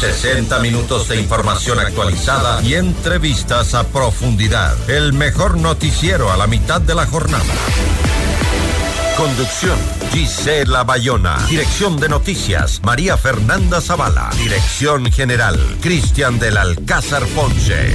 [0.00, 4.74] 60 minutos de información actualizada y entrevistas a profundidad.
[4.88, 7.44] El mejor noticiero a la mitad de la jornada.
[9.18, 9.78] Conducción,
[10.10, 11.36] Gisela Bayona.
[11.50, 14.30] Dirección de noticias, María Fernanda Zavala.
[14.38, 17.94] Dirección general, Cristian del Alcázar Ponce.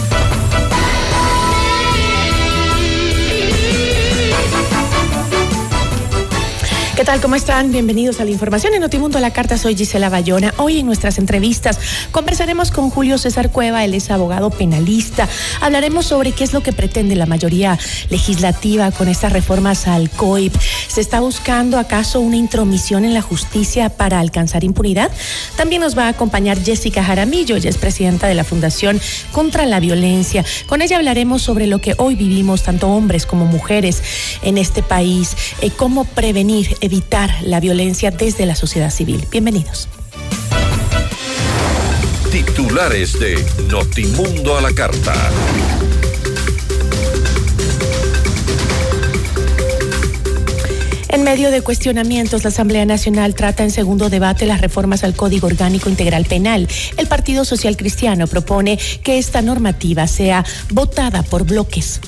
[6.95, 7.21] ¿Qué tal?
[7.21, 7.71] ¿Cómo están?
[7.71, 9.57] Bienvenidos a la información en Notimundo a la Carta.
[9.57, 10.53] Soy Gisela Bayona.
[10.57, 11.79] Hoy en nuestras entrevistas
[12.11, 15.27] conversaremos con Julio César Cueva, él es abogado penalista.
[15.61, 20.53] Hablaremos sobre qué es lo que pretende la mayoría legislativa con estas reformas al COIP.
[20.87, 25.09] ¿Se está buscando acaso una intromisión en la justicia para alcanzar impunidad?
[25.55, 28.99] También nos va a acompañar Jessica Jaramillo, ella es presidenta de la Fundación
[29.31, 30.43] contra la Violencia.
[30.67, 34.03] Con ella hablaremos sobre lo que hoy vivimos, tanto hombres como mujeres
[34.41, 39.25] en este país, eh, cómo prevenir, evitar la violencia desde la sociedad civil.
[39.31, 39.87] Bienvenidos.
[42.31, 45.13] Titulares de Notimundo a la Carta.
[51.09, 55.47] En medio de cuestionamientos, la Asamblea Nacional trata en segundo debate las reformas al Código
[55.47, 56.69] Orgánico Integral Penal.
[56.95, 61.99] El Partido Social Cristiano propone que esta normativa sea votada por bloques.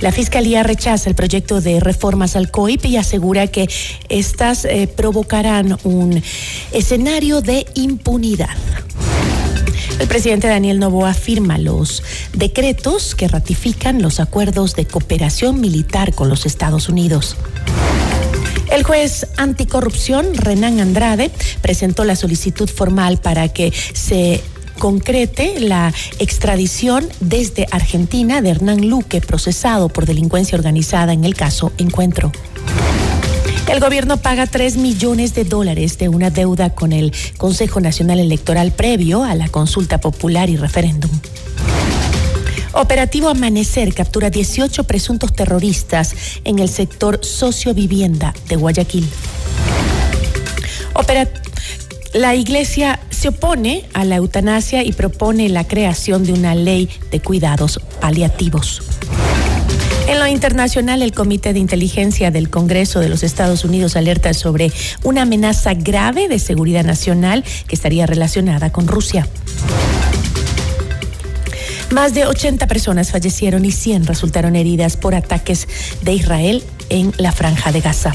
[0.00, 3.68] La Fiscalía rechaza el proyecto de reformas al COIP y asegura que
[4.08, 6.22] estas eh, provocarán un
[6.72, 8.56] escenario de impunidad.
[9.98, 12.02] El presidente Daniel Novoa firma los
[12.32, 17.36] decretos que ratifican los acuerdos de cooperación militar con los Estados Unidos.
[18.70, 21.30] El juez anticorrupción, Renan Andrade,
[21.62, 24.42] presentó la solicitud formal para que se
[24.78, 31.72] concrete la extradición desde Argentina de Hernán Luque, procesado por delincuencia organizada en el caso
[31.78, 32.32] Encuentro.
[33.66, 38.72] El gobierno paga 3 millones de dólares de una deuda con el Consejo Nacional Electoral
[38.72, 41.10] previo a la consulta popular y referéndum.
[42.74, 46.14] Operativo Amanecer captura 18 presuntos terroristas
[46.44, 49.08] en el sector sociovivienda de Guayaquil.
[52.12, 57.20] la iglesia se opone a la eutanasia y propone la creación de una ley de
[57.20, 58.82] cuidados paliativos.
[60.06, 64.70] En lo internacional, el Comité de Inteligencia del Congreso de los Estados Unidos alerta sobre
[65.04, 69.26] una amenaza grave de seguridad nacional que estaría relacionada con Rusia.
[71.92, 75.66] Más de 80 personas fallecieron y 100 resultaron heridas por ataques
[76.02, 78.14] de Israel en la franja de Gaza.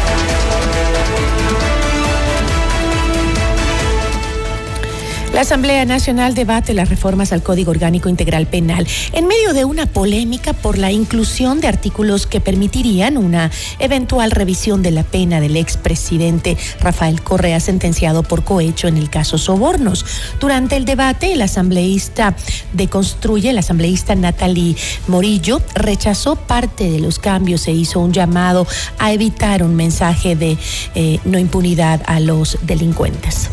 [5.33, 9.85] La Asamblea Nacional debate las reformas al Código Orgánico Integral Penal en medio de una
[9.85, 13.49] polémica por la inclusión de artículos que permitirían una
[13.79, 19.37] eventual revisión de la pena del expresidente Rafael Correa sentenciado por cohecho en el caso
[19.37, 20.05] Sobornos.
[20.41, 22.35] Durante el debate, el asambleísta
[22.73, 24.75] de Construye, el asambleísta Natalie
[25.07, 28.67] Morillo, rechazó parte de los cambios e hizo un llamado
[28.99, 30.57] a evitar un mensaje de
[30.93, 33.49] eh, no impunidad a los delincuentes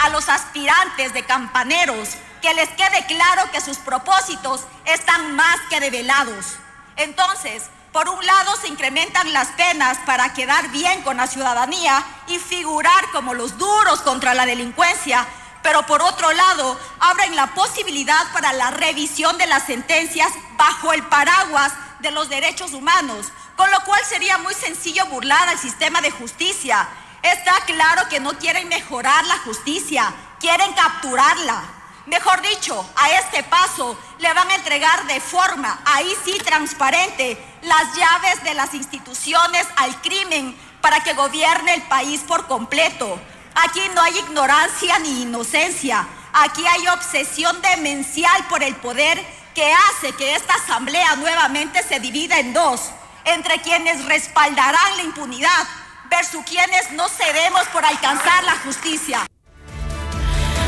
[0.00, 2.08] a los aspirantes de campaneros
[2.40, 6.56] que les quede claro que sus propósitos están más que develados.
[6.96, 12.38] Entonces, por un lado se incrementan las penas para quedar bien con la ciudadanía y
[12.38, 15.26] figurar como los duros contra la delincuencia,
[15.62, 21.02] pero por otro lado abren la posibilidad para la revisión de las sentencias bajo el
[21.04, 23.26] paraguas de los derechos humanos,
[23.56, 26.88] con lo cual sería muy sencillo burlar al sistema de justicia
[27.22, 31.62] Está claro que no quieren mejorar la justicia, quieren capturarla.
[32.06, 37.94] Mejor dicho, a este paso le van a entregar de forma, ahí sí transparente, las
[37.94, 43.20] llaves de las instituciones al crimen para que gobierne el país por completo.
[43.54, 46.06] Aquí no hay ignorancia ni inocencia.
[46.32, 49.22] Aquí hay obsesión demencial por el poder
[49.54, 52.80] que hace que esta asamblea nuevamente se divida en dos,
[53.24, 55.66] entre quienes respaldarán la impunidad
[56.10, 59.26] versus quienes no cedemos por alcanzar la justicia.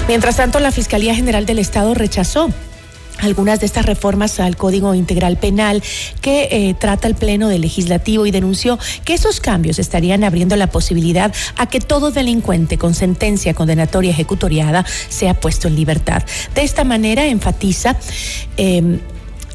[0.09, 2.51] Mientras tanto, la Fiscalía General del Estado rechazó
[3.19, 5.83] algunas de estas reformas al Código Integral Penal
[6.21, 10.67] que eh, trata el Pleno del Legislativo y denunció que esos cambios estarían abriendo la
[10.67, 16.25] posibilidad a que todo delincuente con sentencia condenatoria ejecutoriada sea puesto en libertad.
[16.55, 17.97] De esta manera enfatiza
[18.57, 18.99] em,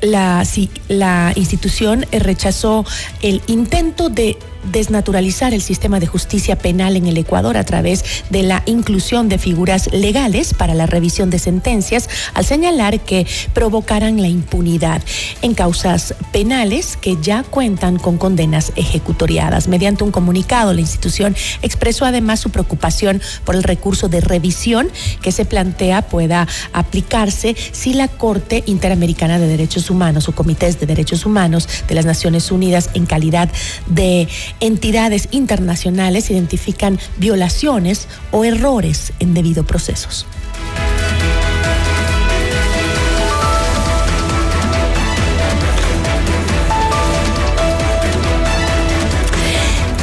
[0.01, 0.43] la,
[0.87, 2.85] la institución rechazó
[3.21, 4.37] el intento de
[4.71, 9.37] desnaturalizar el sistema de justicia penal en el Ecuador a través de la inclusión de
[9.37, 15.01] figuras legales para la revisión de sentencias, al señalar que provocarán la impunidad
[15.41, 19.67] en causas penales que ya cuentan con condenas ejecutoriadas.
[19.67, 24.89] Mediante un comunicado, la institución expresó además su preocupación por el recurso de revisión
[25.21, 30.85] que se plantea pueda aplicarse si la Corte Interamericana de Derechos Humanos o comités de
[30.85, 33.49] derechos humanos de las Naciones Unidas en calidad
[33.87, 34.27] de
[34.59, 40.25] entidades internacionales identifican violaciones o errores en debido procesos.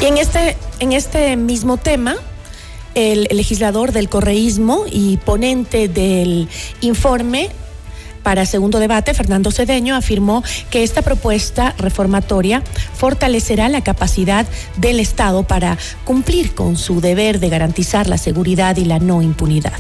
[0.00, 2.14] Y en este, en este mismo tema,
[2.94, 6.48] el legislador del correísmo y ponente del
[6.80, 7.50] informe
[8.24, 12.62] para segundo debate, Fernando Cedeño afirmó que esta propuesta reformatoria
[12.96, 18.86] fortalecerá la capacidad del Estado para cumplir con su deber de garantizar la seguridad y
[18.86, 19.78] la no impunidad.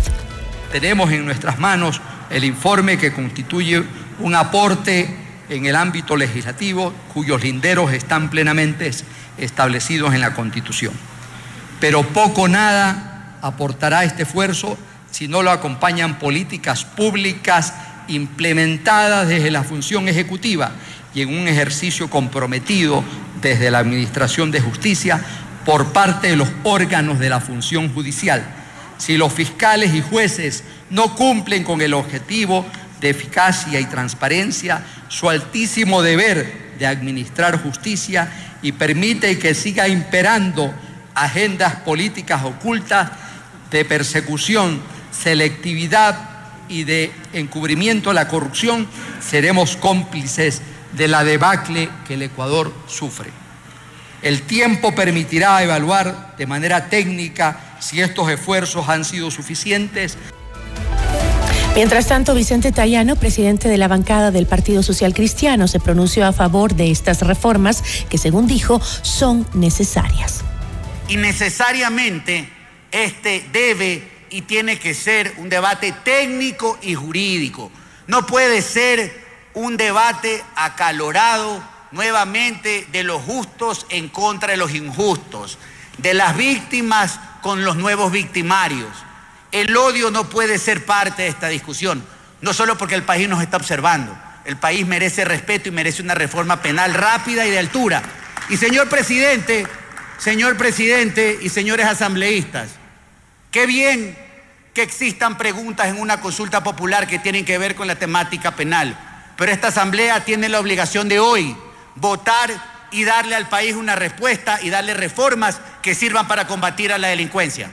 [0.70, 2.00] Tenemos en nuestras manos
[2.30, 3.82] el informe que constituye
[4.20, 5.16] un aporte
[5.48, 8.90] en el ámbito legislativo cuyos linderos están plenamente
[9.38, 10.92] establecidos en la Constitución.
[11.80, 14.76] Pero poco nada aportará este esfuerzo
[15.10, 17.72] si no lo acompañan políticas públicas
[18.08, 20.72] implementadas desde la función ejecutiva
[21.14, 23.04] y en un ejercicio comprometido
[23.40, 25.20] desde la Administración de Justicia
[25.64, 28.44] por parte de los órganos de la función judicial.
[28.98, 32.64] Si los fiscales y jueces no cumplen con el objetivo
[33.00, 38.30] de eficacia y transparencia, su altísimo deber de administrar justicia
[38.62, 40.72] y permite que siga imperando
[41.14, 43.10] agendas políticas ocultas
[43.70, 44.80] de persecución,
[45.10, 46.33] selectividad
[46.68, 48.86] y de encubrimiento a la corrupción,
[49.20, 50.62] seremos cómplices
[50.92, 53.30] de la debacle que el Ecuador sufre.
[54.22, 60.16] El tiempo permitirá evaluar de manera técnica si estos esfuerzos han sido suficientes.
[61.74, 66.32] Mientras tanto, Vicente Tayano, presidente de la bancada del Partido Social Cristiano, se pronunció a
[66.32, 70.42] favor de estas reformas que, según dijo, son necesarias.
[71.08, 72.48] Y necesariamente
[72.92, 77.70] este debe y tiene que ser un debate técnico y jurídico.
[78.08, 85.56] No puede ser un debate acalorado nuevamente de los justos en contra de los injustos,
[85.98, 88.90] de las víctimas con los nuevos victimarios.
[89.52, 92.04] El odio no puede ser parte de esta discusión,
[92.40, 96.16] no solo porque el país nos está observando, el país merece respeto y merece una
[96.16, 98.02] reforma penal rápida y de altura.
[98.48, 99.64] Y señor presidente,
[100.18, 102.70] señor presidente y señores asambleístas,
[103.52, 104.23] qué bien
[104.74, 108.98] que existan preguntas en una consulta popular que tienen que ver con la temática penal.
[109.36, 111.56] Pero esta Asamblea tiene la obligación de hoy
[111.94, 112.50] votar
[112.90, 117.08] y darle al país una respuesta y darle reformas que sirvan para combatir a la
[117.08, 117.70] delincuencia.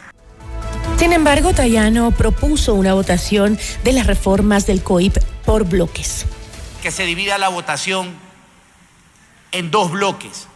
[0.98, 6.28] Sin embargo, Tayano propuso una votación de las reformas del COIP por bloques.
[6.84, 8.14] Que se divida la votación
[9.52, 10.48] en dos bloques.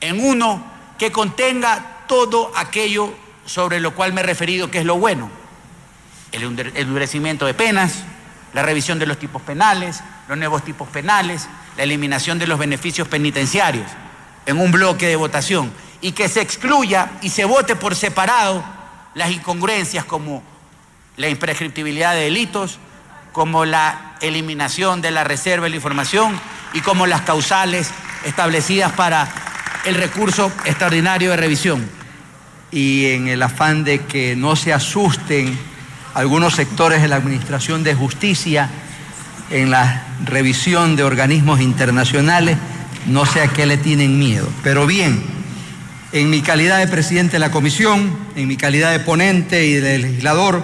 [0.00, 0.64] En uno
[0.98, 3.12] que contenga todo aquello
[3.44, 5.43] sobre lo cual me he referido, que es lo bueno
[6.34, 6.42] el
[6.74, 8.02] endurecimiento de penas,
[8.52, 13.08] la revisión de los tipos penales, los nuevos tipos penales, la eliminación de los beneficios
[13.08, 13.86] penitenciarios
[14.46, 18.64] en un bloque de votación y que se excluya y se vote por separado
[19.14, 20.42] las incongruencias como
[21.16, 22.78] la imprescriptibilidad de delitos,
[23.32, 26.38] como la eliminación de la reserva de la información
[26.72, 27.90] y como las causales
[28.24, 29.28] establecidas para
[29.84, 31.88] el recurso extraordinario de revisión.
[32.70, 35.56] Y en el afán de que no se asusten
[36.14, 38.70] algunos sectores de la Administración de Justicia
[39.50, 42.56] en la revisión de organismos internacionales,
[43.06, 44.48] no sé a qué le tienen miedo.
[44.62, 45.22] Pero bien,
[46.12, 49.98] en mi calidad de presidente de la comisión, en mi calidad de ponente y de
[49.98, 50.62] legislador,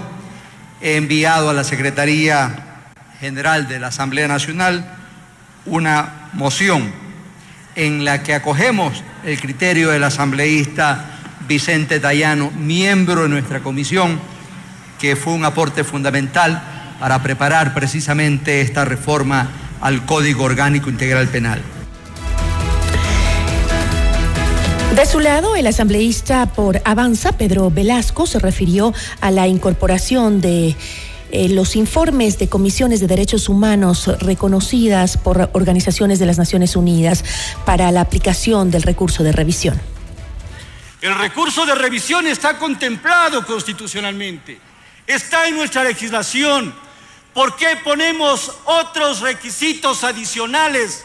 [0.80, 2.84] he enviado a la Secretaría
[3.18, 4.94] General de la Asamblea Nacional
[5.66, 6.90] una moción
[7.74, 14.20] en la que acogemos el criterio del asambleísta Vicente Dayano, miembro de nuestra comisión,
[15.00, 16.62] que fue un aporte fundamental
[17.00, 21.62] para preparar precisamente esta reforma al Código Orgánico Integral Penal.
[24.94, 30.76] De su lado, el asambleísta por Avanza, Pedro Velasco, se refirió a la incorporación de
[31.30, 37.24] eh, los informes de comisiones de derechos humanos reconocidas por organizaciones de las Naciones Unidas
[37.64, 39.80] para la aplicación del recurso de revisión.
[41.00, 44.58] El recurso de revisión está contemplado constitucionalmente,
[45.12, 46.74] está en nuestra legislación.
[47.34, 51.04] ¿Por qué ponemos otros requisitos adicionales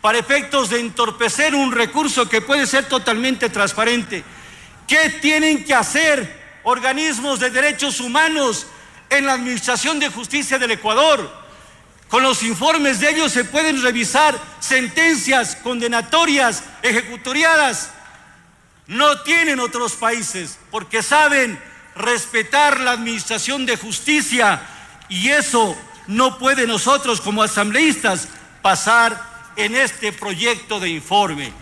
[0.00, 4.24] para efectos de entorpecer un recurso que puede ser totalmente transparente?
[4.88, 8.66] ¿Qué tienen que hacer organismos de derechos humanos
[9.08, 11.40] en la Administración de Justicia del Ecuador?
[12.08, 17.90] Con los informes de ellos se pueden revisar sentencias condenatorias ejecutoriadas.
[18.88, 24.62] No tienen otros países porque saben respetar la Administración de Justicia
[25.08, 28.28] y eso no puede nosotros como asambleístas
[28.62, 29.20] pasar
[29.56, 31.52] en este proyecto de informe.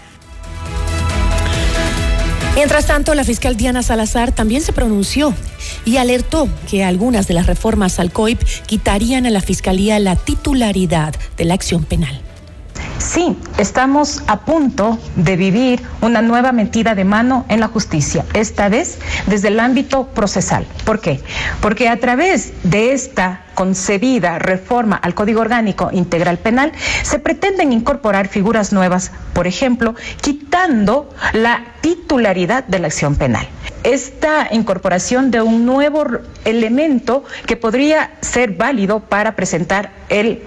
[2.54, 5.32] Mientras tanto, la fiscal Diana Salazar también se pronunció
[5.84, 11.14] y alertó que algunas de las reformas al COIP quitarían a la Fiscalía la titularidad
[11.36, 12.20] de la acción penal.
[12.98, 18.68] Sí, estamos a punto de vivir una nueva metida de mano en la justicia, esta
[18.68, 20.66] vez desde el ámbito procesal.
[20.84, 21.20] ¿Por qué?
[21.60, 28.28] Porque a través de esta concebida reforma al Código Orgánico Integral Penal se pretenden incorporar
[28.28, 33.46] figuras nuevas, por ejemplo, quitando la titularidad de la acción penal.
[33.84, 36.04] Esta incorporación de un nuevo
[36.44, 40.42] elemento que podría ser válido para presentar el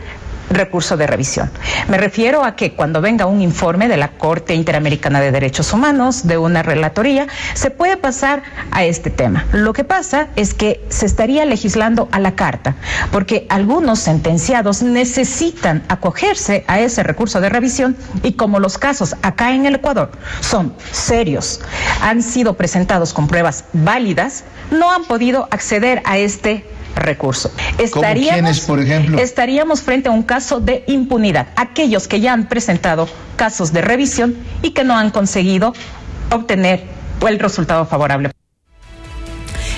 [0.56, 1.50] recurso de revisión.
[1.88, 6.28] Me refiero a que cuando venga un informe de la Corte Interamericana de Derechos Humanos,
[6.28, 9.46] de una relatoría, se puede pasar a este tema.
[9.52, 12.76] Lo que pasa es que se estaría legislando a la carta,
[13.12, 19.54] porque algunos sentenciados necesitan acogerse a ese recurso de revisión y como los casos acá
[19.54, 21.62] en el Ecuador son serios,
[22.02, 26.66] han sido presentados con pruebas válidas, no han podido acceder a este
[26.96, 27.52] recurso.
[27.78, 29.20] Estaríamos, por ejemplo?
[29.20, 31.48] Estaríamos frente a un caso de impunidad.
[31.56, 35.74] Aquellos que ya han presentado casos de revisión y que no han conseguido
[36.32, 36.84] obtener
[37.28, 38.32] el resultado favorable.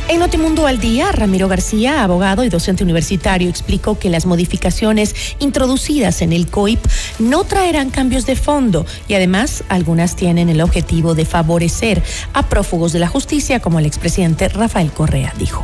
[0.10, 6.22] En Notimundo al Día, Ramiro García, abogado y docente universitario, explicó que las modificaciones introducidas
[6.22, 6.79] en el COIP
[7.20, 12.03] no traerán cambios de fondo y además algunas tienen el objetivo de favorecer
[12.34, 15.63] a prófugos de la justicia, como el expresidente Rafael Correa dijo.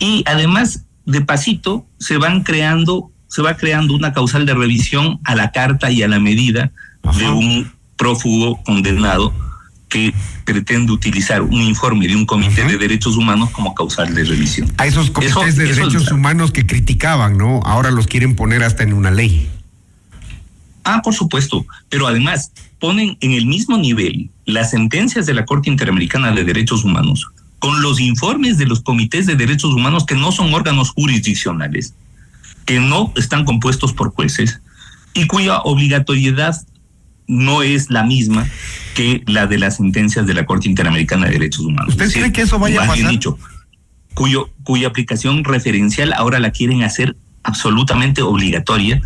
[0.00, 5.36] Y además, de pasito, se van creando, se va creando una causal de revisión a
[5.36, 6.72] la carta y a la medida
[7.16, 9.32] de un prófugo condenado
[9.88, 10.14] que
[10.44, 14.72] pretende utilizar un informe de un comité de derechos humanos como causal de revisión.
[14.78, 17.60] A esos comités de derechos humanos que criticaban, ¿no?
[17.64, 19.50] Ahora los quieren poner hasta en una ley.
[20.84, 25.68] Ah, por supuesto, pero además ponen en el mismo nivel las sentencias de la Corte
[25.68, 27.30] Interamericana de Derechos Humanos
[27.60, 31.94] con los informes de los comités de derechos humanos que no son órganos jurisdiccionales,
[32.64, 34.60] que no están compuestos por jueces
[35.14, 36.56] y cuya obligatoriedad
[37.26, 38.48] no es la misma
[38.94, 41.90] que la de las sentencias de la Corte Interamericana de Derechos Humanos.
[41.90, 43.10] ¿Usted cree que eso vaya a pasar?
[43.10, 43.38] dicho,
[44.14, 49.00] cuyo, cuya aplicación referencial ahora la quieren hacer absolutamente obligatoria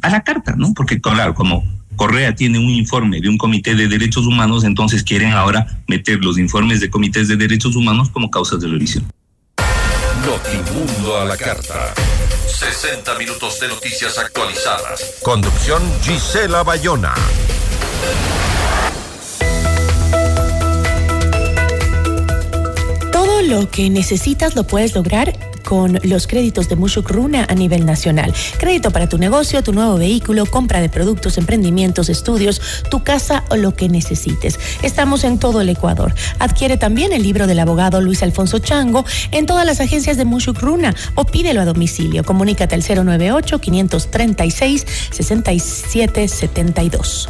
[0.00, 0.72] a la carta, ¿no?
[0.74, 1.64] Porque, claro, como
[1.96, 6.38] Correa tiene un informe de un comité de derechos humanos, entonces quieren ahora meter los
[6.38, 9.04] informes de comités de derechos humanos como causas de revisión.
[10.24, 11.94] Notimundo a la carta.
[12.46, 15.16] 60 minutos de noticias actualizadas.
[15.22, 17.14] Conducción Gisela Bayona.
[23.12, 25.32] Todo lo que necesitas lo puedes lograr
[25.66, 28.32] con los créditos de Mushuk Runa a nivel nacional.
[28.58, 33.56] Crédito para tu negocio, tu nuevo vehículo, compra de productos, emprendimientos, estudios, tu casa o
[33.56, 34.60] lo que necesites.
[34.82, 36.14] Estamos en todo el Ecuador.
[36.38, 40.60] Adquiere también el libro del abogado Luis Alfonso Chango en todas las agencias de Mushuk
[40.60, 42.22] Runa o pídelo a domicilio.
[42.22, 47.28] Comunícate al 098 536 6772.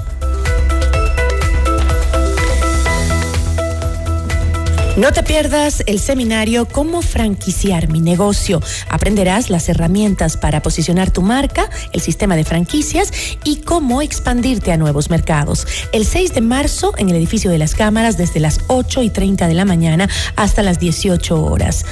[4.96, 8.62] No te pierdas el seminario Cómo franquiciar mi negocio.
[8.88, 13.12] Aprenderás las herramientas para posicionar tu marca, el sistema de franquicias
[13.44, 15.66] y cómo expandirte a nuevos mercados.
[15.92, 19.48] El 6 de marzo en el edificio de las cámaras desde las 8 y 30
[19.48, 21.84] de la mañana hasta las 18 horas.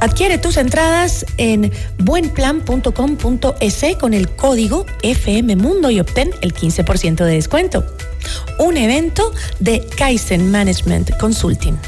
[0.00, 7.32] Adquiere tus entradas en buenplan.com.es con el código FM Mundo y obtén el 15% de
[7.32, 7.84] descuento.
[8.58, 11.78] Un evento de Kaizen Management Consulting.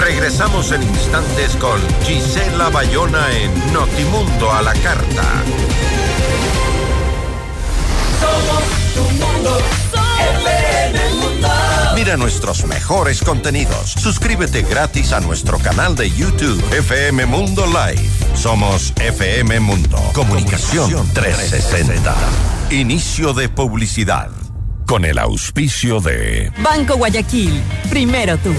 [0.00, 5.24] Regresamos en instantes con Gisela Bayona en Notimundo a la Carta.
[8.20, 9.50] Somos tu mundo.
[9.50, 9.81] mundo.
[12.04, 13.92] Mira nuestros mejores contenidos.
[13.92, 18.10] Suscríbete gratis a nuestro canal de YouTube FM Mundo Live.
[18.34, 19.98] Somos FM Mundo.
[20.12, 22.12] Comunicación 360.
[22.72, 24.32] Inicio de publicidad.
[24.84, 27.62] Con el auspicio de Banco Guayaquil.
[27.88, 28.52] Primero tú.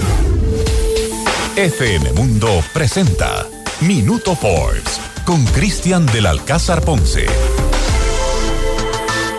[1.54, 3.44] FM Mundo presenta
[3.82, 7.26] Minuto Forbes con Cristian del Alcázar Ponce.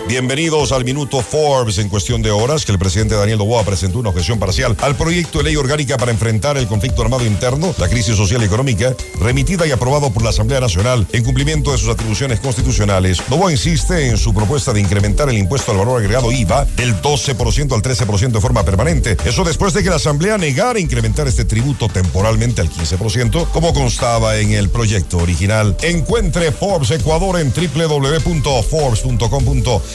[0.07, 1.79] Bienvenidos al Minuto Forbes.
[1.79, 5.39] En cuestión de horas, que el presidente Daniel Noboa presentó una objeción parcial al proyecto
[5.39, 9.65] de ley orgánica para enfrentar el conflicto armado interno, la crisis social y económica, remitida
[9.65, 13.17] y aprobado por la Asamblea Nacional en cumplimiento de sus atribuciones constitucionales.
[13.31, 17.73] Noboa insiste en su propuesta de incrementar el impuesto al valor agregado IVA del 12%
[17.73, 19.17] al 13% de forma permanente.
[19.25, 24.37] Eso después de que la Asamblea negara incrementar este tributo temporalmente al 15%, como constaba
[24.37, 25.75] en el proyecto original.
[25.81, 29.94] Encuentre Forbes Ecuador en www.forbes.com.es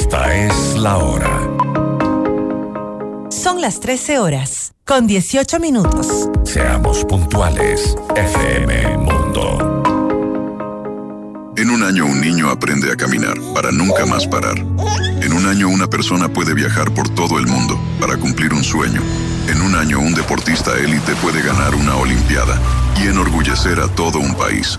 [0.00, 1.50] Esta es la hora.
[3.30, 6.30] Son las 13 horas, con 18 minutos.
[6.44, 9.82] Seamos puntuales, FM Mundo.
[11.58, 14.58] En un año un niño aprende a caminar para nunca más parar.
[15.20, 19.02] En un año una persona puede viajar por todo el mundo para cumplir un sueño.
[19.48, 22.58] En un año un deportista élite puede ganar una Olimpiada
[22.98, 24.78] y enorgullecer a todo un país.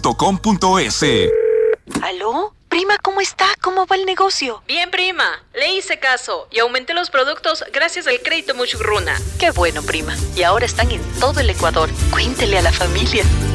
[0.00, 1.04] .com.es.
[2.02, 2.54] ¿Aló?
[2.68, 3.44] Prima, ¿cómo está?
[3.60, 4.62] ¿Cómo va el negocio?
[4.66, 5.44] Bien, prima.
[5.52, 9.20] Le hice caso y aumenté los productos gracias al crédito Muchugruna.
[9.38, 10.16] Qué bueno, prima.
[10.34, 11.90] Y ahora están en todo el Ecuador.
[12.10, 13.24] Cuéntele a la familia.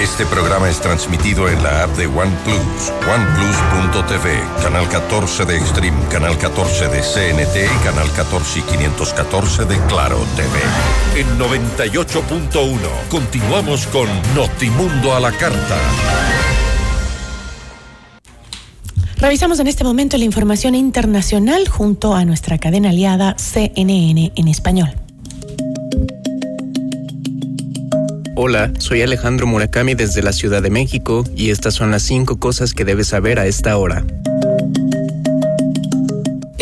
[0.00, 6.36] Este programa es transmitido en la app de OnePlus, oneplus.tv, canal 14 de Extreme, canal
[6.36, 11.20] 14 de CNT y canal 14 y 514 de Claro TV.
[11.20, 12.78] En 98.1
[13.08, 15.76] continuamos con Notimundo a la carta.
[19.18, 24.92] Revisamos en este momento la información internacional junto a nuestra cadena aliada CNN en español.
[28.36, 32.74] Hola, soy Alejandro Murakami desde la Ciudad de México y estas son las cinco cosas
[32.74, 34.04] que debes saber a esta hora.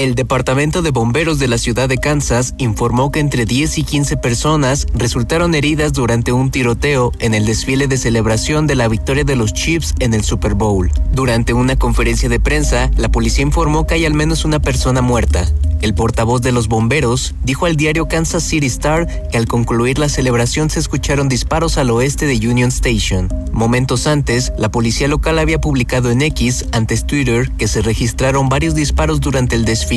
[0.03, 4.17] El Departamento de Bomberos de la ciudad de Kansas informó que entre 10 y 15
[4.17, 9.37] personas resultaron heridas durante un tiroteo en el desfile de celebración de la victoria de
[9.37, 10.91] los Chiefs en el Super Bowl.
[11.13, 15.47] Durante una conferencia de prensa, la policía informó que hay al menos una persona muerta.
[15.83, 20.09] El portavoz de los bomberos dijo al diario Kansas City Star que al concluir la
[20.09, 23.29] celebración se escucharon disparos al oeste de Union Station.
[23.53, 28.75] Momentos antes, la policía local había publicado en X, antes Twitter, que se registraron varios
[28.75, 29.92] disparos durante el desfile.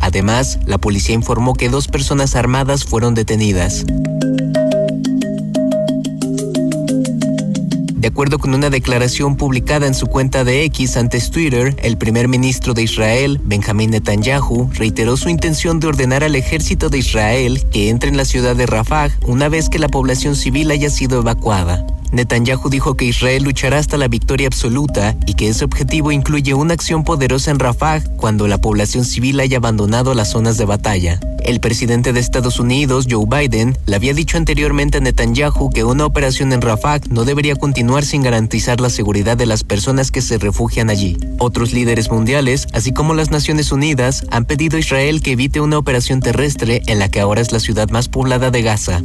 [0.00, 3.84] Además, la policía informó que dos personas armadas fueron detenidas.
[7.96, 12.28] De acuerdo con una declaración publicada en su cuenta de X antes Twitter, el primer
[12.28, 17.88] ministro de Israel, Benjamín Netanyahu, reiteró su intención de ordenar al ejército de Israel que
[17.88, 21.84] entre en la ciudad de Rafah una vez que la población civil haya sido evacuada.
[22.12, 26.74] Netanyahu dijo que Israel luchará hasta la victoria absoluta y que ese objetivo incluye una
[26.74, 31.20] acción poderosa en Rafah cuando la población civil haya abandonado las zonas de batalla.
[31.44, 36.04] El presidente de Estados Unidos, Joe Biden, le había dicho anteriormente a Netanyahu que una
[36.04, 40.38] operación en Rafah no debería continuar sin garantizar la seguridad de las personas que se
[40.38, 41.16] refugian allí.
[41.38, 45.78] Otros líderes mundiales, así como las Naciones Unidas, han pedido a Israel que evite una
[45.78, 49.02] operación terrestre en la que ahora es la ciudad más poblada de Gaza.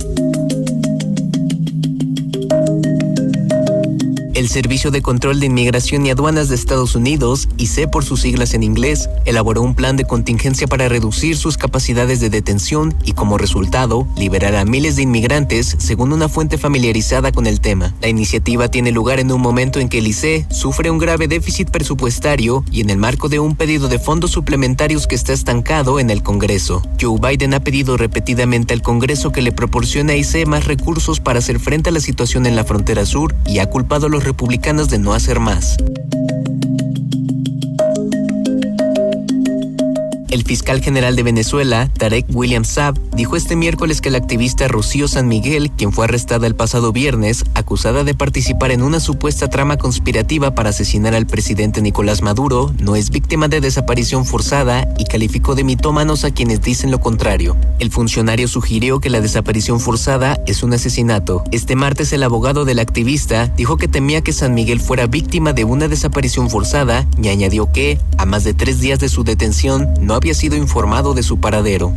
[4.45, 8.53] El Servicio de Control de Inmigración y Aduanas de Estados Unidos, ICE por sus siglas
[8.53, 13.39] en inglés, elaboró un plan de contingencia para reducir sus capacidades de detención y como
[13.39, 17.95] resultado, liberar a miles de inmigrantes, según una fuente familiarizada con el tema.
[18.01, 21.71] La iniciativa tiene lugar en un momento en que el ICE sufre un grave déficit
[21.71, 26.11] presupuestario y en el marco de un pedido de fondos suplementarios que está estancado en
[26.11, 26.83] el Congreso.
[27.01, 31.39] Joe Biden ha pedido repetidamente al Congreso que le proporcione a ICE más recursos para
[31.39, 34.23] hacer frente a la situación en la frontera sur y ha culpado a los
[34.89, 35.77] de no hacer más.
[40.35, 45.07] El fiscal general de Venezuela, Tarek William Saab, dijo este miércoles que la activista Rocío
[45.07, 49.77] San Miguel, quien fue arrestada el pasado viernes, acusada de participar en una supuesta trama
[49.77, 55.55] conspirativa para asesinar al presidente Nicolás Maduro, no es víctima de desaparición forzada y calificó
[55.55, 57.55] de mitómanos a quienes dicen lo contrario.
[57.79, 61.45] El funcionario sugirió que la desaparición forzada es un asesinato.
[61.53, 65.63] Este martes el abogado del activista dijo que temía que San Miguel fuera víctima de
[65.63, 70.13] una desaparición forzada y añadió que, a más de tres días de su detención, no
[70.13, 71.93] había sido informado de su paradero.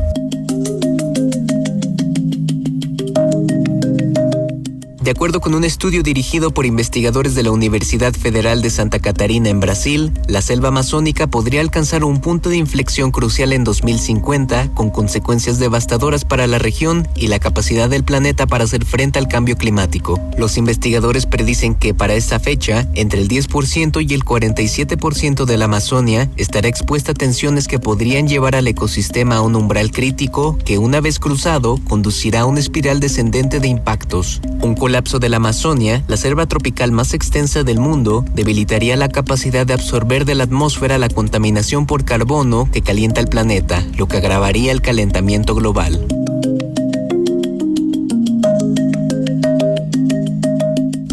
[5.09, 9.49] De acuerdo con un estudio dirigido por investigadores de la Universidad Federal de Santa Catarina
[9.49, 14.91] en Brasil, la selva amazónica podría alcanzar un punto de inflexión crucial en 2050 con
[14.91, 19.57] consecuencias devastadoras para la región y la capacidad del planeta para hacer frente al cambio
[19.57, 20.21] climático.
[20.37, 25.65] Los investigadores predicen que para esa fecha, entre el 10% y el 47% de la
[25.65, 30.77] Amazonia estará expuesta a tensiones que podrían llevar al ecosistema a un umbral crítico que
[30.77, 34.43] una vez cruzado conducirá a una espiral descendente de impactos.
[34.61, 39.65] Un colapso de la Amazonia, la selva tropical más extensa del mundo, debilitaría la capacidad
[39.65, 44.17] de absorber de la atmósfera la contaminación por carbono que calienta el planeta, lo que
[44.17, 46.05] agravaría el calentamiento global.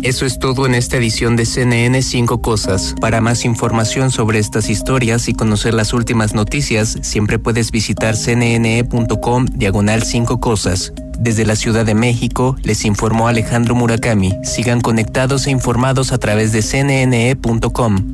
[0.01, 2.95] Eso es todo en esta edición de CNN 5 Cosas.
[2.99, 9.45] Para más información sobre estas historias y conocer las últimas noticias, siempre puedes visitar cnne.com
[9.45, 10.91] diagonal 5 Cosas.
[11.19, 14.33] Desde la Ciudad de México, les informó Alejandro Murakami.
[14.43, 18.11] Sigan conectados e informados a través de cnne.com.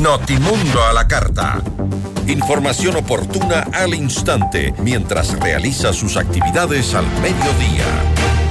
[0.00, 1.60] Notimundo a la carta.
[2.26, 8.47] Información oportuna al instante mientras realiza sus actividades al mediodía.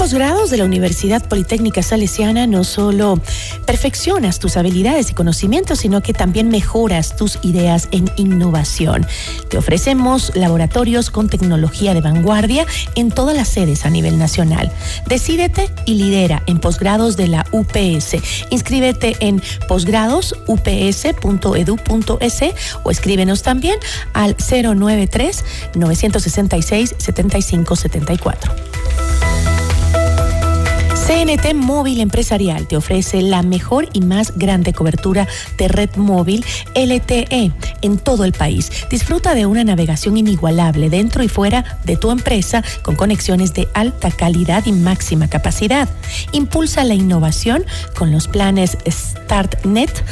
[0.00, 3.20] Posgrados de la Universidad Politécnica Salesiana no solo
[3.66, 9.06] perfeccionas tus habilidades y conocimientos, sino que también mejoras tus ideas en innovación.
[9.50, 14.72] Te ofrecemos laboratorios con tecnología de vanguardia en todas las sedes a nivel nacional.
[15.06, 18.16] Decídete y lidera en posgrados de la UPS.
[18.48, 22.40] Inscríbete en posgradosups.edu.es
[22.84, 23.78] o escríbenos también
[24.14, 29.09] al 093 966 7574.
[31.20, 35.28] CNT Móvil Empresarial te ofrece la mejor y más grande cobertura
[35.58, 36.42] de red móvil
[36.74, 37.52] LTE
[37.82, 38.72] en todo el país.
[38.88, 44.10] Disfruta de una navegación inigualable dentro y fuera de tu empresa con conexiones de alta
[44.10, 45.90] calidad y máxima capacidad.
[46.32, 50.02] Impulsa la innovación con los planes StartNet,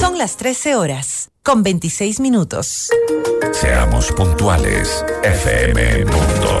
[0.00, 2.88] Son las 13 horas, con 26 minutos.
[3.52, 6.60] Seamos puntuales, FM Mundo.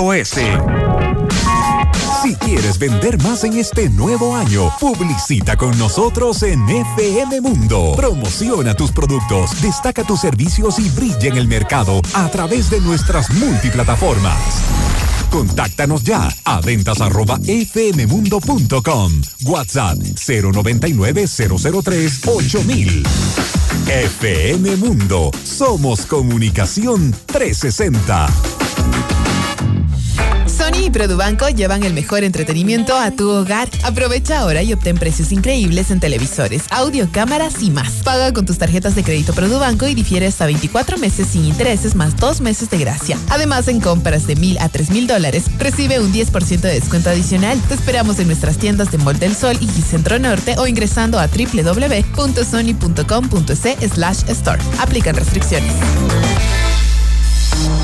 [2.23, 7.93] Si quieres vender más en este nuevo año, publicita con nosotros en FM Mundo.
[7.95, 13.29] Promociona tus productos, destaca tus servicios y brilla en el mercado a través de nuestras
[13.29, 14.63] multiplataformas.
[15.29, 19.21] Contáctanos ya a ventas arroba fmmundo.com.
[19.45, 23.03] WhatsApp 099 003 8000.
[23.87, 25.29] FM Mundo.
[25.43, 29.10] Somos comunicación 360.
[30.91, 33.69] Produbanco llevan el mejor entretenimiento a tu hogar.
[33.83, 38.03] Aprovecha ahora y obtén precios increíbles en televisores, audio, cámaras y más.
[38.03, 42.17] Paga con tus tarjetas de crédito Produbanco y difiere hasta 24 meses sin intereses más
[42.17, 43.17] 2 meses de gracia.
[43.29, 47.59] Además, en compras de mil a tres mil dólares, recibe un 10% de descuento adicional.
[47.67, 51.27] Te esperamos en nuestras tiendas de Mall del Sol y Centro Norte o ingresando a
[51.27, 52.31] www.sony.com.es
[53.91, 54.61] slash store.
[54.79, 55.73] Aplican restricciones.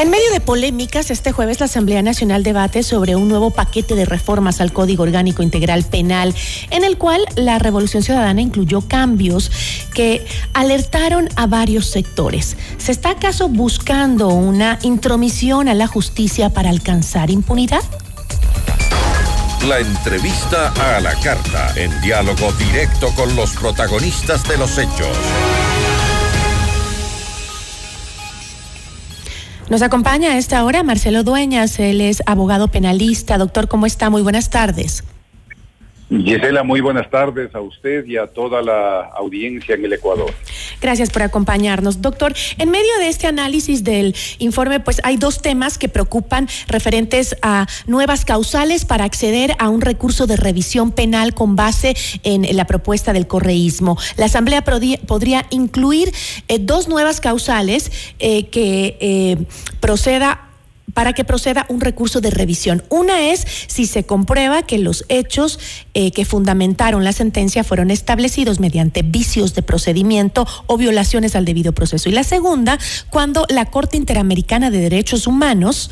[0.00, 4.06] En medio de polémicas, este jueves la Asamblea Nacional debate sobre un nuevo paquete de
[4.06, 6.34] reformas al Código Orgánico Integral Penal,
[6.70, 9.52] en el cual la Revolución Ciudadana incluyó cambios
[9.92, 12.56] que alertaron a varios sectores.
[12.78, 17.82] ¿Se está acaso buscando una intromisión a la justicia para alcanzar impunidad?
[19.68, 25.14] La entrevista a la carta, en diálogo directo con los protagonistas de los hechos.
[29.70, 33.38] Nos acompaña a esta hora Marcelo Dueñas, él es abogado penalista.
[33.38, 34.10] Doctor, ¿cómo está?
[34.10, 35.04] Muy buenas tardes.
[36.10, 40.32] Gisela, muy buenas tardes a usted y a toda la audiencia en el Ecuador.
[40.80, 42.02] Gracias por acompañarnos.
[42.02, 47.36] Doctor, en medio de este análisis del informe, pues hay dos temas que preocupan referentes
[47.42, 51.94] a nuevas causales para acceder a un recurso de revisión penal con base
[52.24, 53.96] en la propuesta del correísmo.
[54.16, 56.12] La Asamblea podría incluir
[56.48, 59.36] eh, dos nuevas causales eh, que eh,
[59.78, 60.49] proceda
[60.94, 62.82] para que proceda un recurso de revisión.
[62.88, 65.58] Una es si se comprueba que los hechos
[65.94, 71.72] eh, que fundamentaron la sentencia fueron establecidos mediante vicios de procedimiento o violaciones al debido
[71.72, 72.08] proceso.
[72.08, 72.78] Y la segunda,
[73.10, 75.90] cuando la Corte Interamericana de Derechos Humanos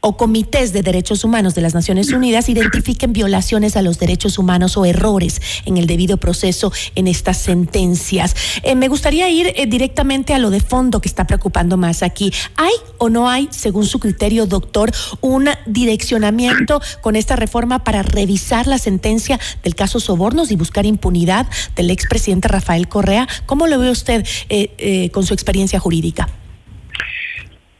[0.00, 4.76] o comités de derechos humanos de las Naciones Unidas identifiquen violaciones a los derechos humanos
[4.76, 8.34] o errores en el debido proceso en estas sentencias.
[8.62, 12.32] Eh, me gustaría ir eh, directamente a lo de fondo que está preocupando más aquí.
[12.56, 18.66] ¿Hay o no hay, según su criterio, doctor, un direccionamiento con esta reforma para revisar
[18.66, 23.28] la sentencia del caso Sobornos y buscar impunidad del expresidente Rafael Correa?
[23.46, 26.28] ¿Cómo lo ve usted eh, con su experiencia jurídica?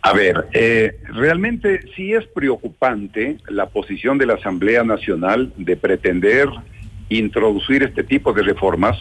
[0.03, 6.49] A ver, eh, realmente sí es preocupante la posición de la Asamblea Nacional de pretender
[7.09, 8.97] introducir este tipo de reformas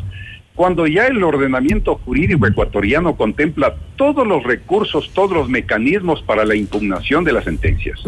[0.55, 6.55] cuando ya el ordenamiento jurídico ecuatoriano contempla todos los recursos, todos los mecanismos para la
[6.55, 8.03] impugnación de las sentencias.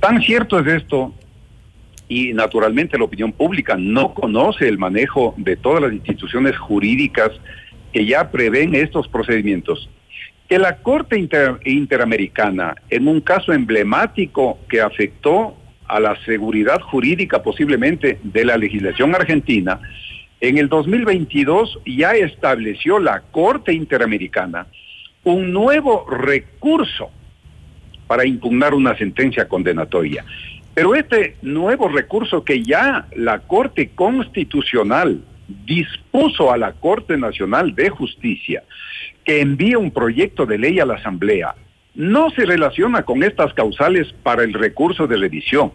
[0.00, 1.12] Tan cierto es esto,
[2.08, 7.32] y naturalmente la opinión pública no conoce el manejo de todas las instituciones jurídicas
[7.92, 9.90] que ya prevén estos procedimientos,
[10.48, 11.18] que la Corte
[11.64, 15.56] Interamericana, en un caso emblemático que afectó
[15.88, 19.80] a la seguridad jurídica posiblemente de la legislación argentina,
[20.40, 24.66] en el 2022 ya estableció la Corte Interamericana
[25.24, 27.10] un nuevo recurso
[28.06, 30.24] para impugnar una sentencia condenatoria.
[30.74, 35.20] Pero este nuevo recurso que ya la Corte Constitucional
[35.64, 38.62] dispuso a la Corte Nacional de Justicia
[39.26, 41.54] que envíe un proyecto de ley a la Asamblea,
[41.94, 45.72] no se relaciona con estas causales para el recurso de revisión.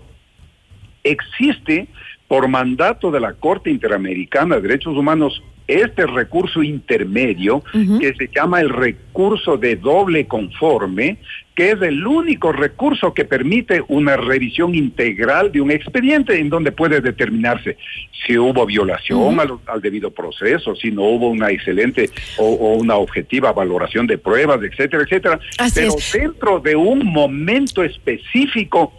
[1.04, 1.88] Existe
[2.28, 7.64] por mandato de la Corte Interamericana de Derechos Humanos este recurso intermedio
[8.00, 11.18] que se llama el recurso de doble conforme,
[11.56, 16.72] que es el único recurso que permite una revisión integral de un expediente en donde
[16.72, 17.78] puede determinarse
[18.26, 24.08] si hubo violación al, debido proceso, si no hubo una excelente o, una objetiva valoración
[24.08, 25.40] de pruebas, etcétera, etcétera.
[25.76, 28.94] Pero dentro de un momento específico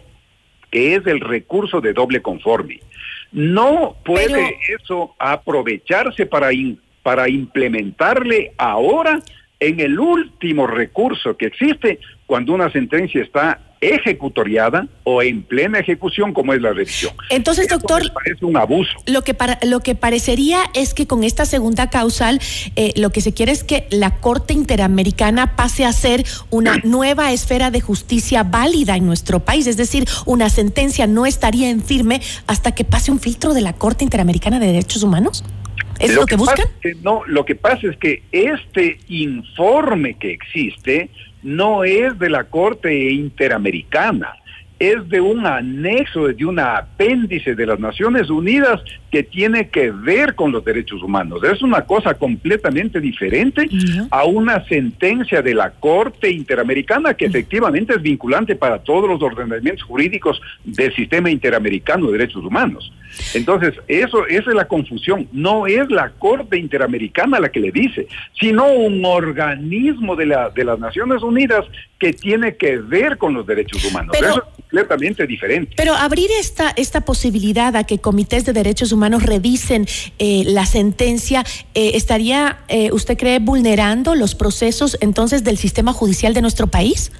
[0.69, 2.79] que es el recurso de doble conforme.
[3.31, 6.49] No puede eso aprovecharse para,
[7.03, 9.19] para implementarle ahora
[9.67, 16.33] en el último recurso que existe cuando una sentencia está ejecutoriada o en plena ejecución
[16.33, 17.13] como es la revisión.
[17.29, 18.91] Entonces, doctor, parece un abuso.
[19.05, 22.39] Lo que para, lo que parecería es que con esta segunda causal
[22.75, 27.33] eh, lo que se quiere es que la Corte Interamericana pase a ser una nueva
[27.33, 32.21] esfera de justicia válida en nuestro país, es decir, una sentencia no estaría en firme
[32.47, 35.43] hasta que pase un filtro de la Corte Interamericana de Derechos Humanos.
[36.03, 36.67] ¿Es lo, que, buscan?
[37.01, 41.09] no, lo que pasa es que este informe que existe
[41.43, 44.35] no es de la Corte Interamericana,
[44.79, 50.35] es de un anexo, de un apéndice de las Naciones Unidas que tiene que ver
[50.35, 51.41] con los derechos humanos.
[51.43, 53.69] Es una cosa completamente diferente
[54.09, 59.83] a una sentencia de la Corte Interamericana que efectivamente es vinculante para todos los ordenamientos
[59.83, 62.91] jurídicos del sistema interamericano de derechos humanos.
[63.33, 65.27] Entonces, eso, esa es la confusión.
[65.31, 68.07] No es la Corte Interamericana la que le dice,
[68.39, 71.65] sino un organismo de, la, de las Naciones Unidas
[71.99, 74.15] que tiene que ver con los derechos humanos.
[74.15, 75.73] eso es completamente diferente.
[75.77, 79.85] Pero abrir esta, esta posibilidad a que comités de derechos humanos revisen
[80.19, 86.33] eh, la sentencia, eh, ¿estaría, eh, usted cree, vulnerando los procesos entonces del sistema judicial
[86.33, 87.11] de nuestro país?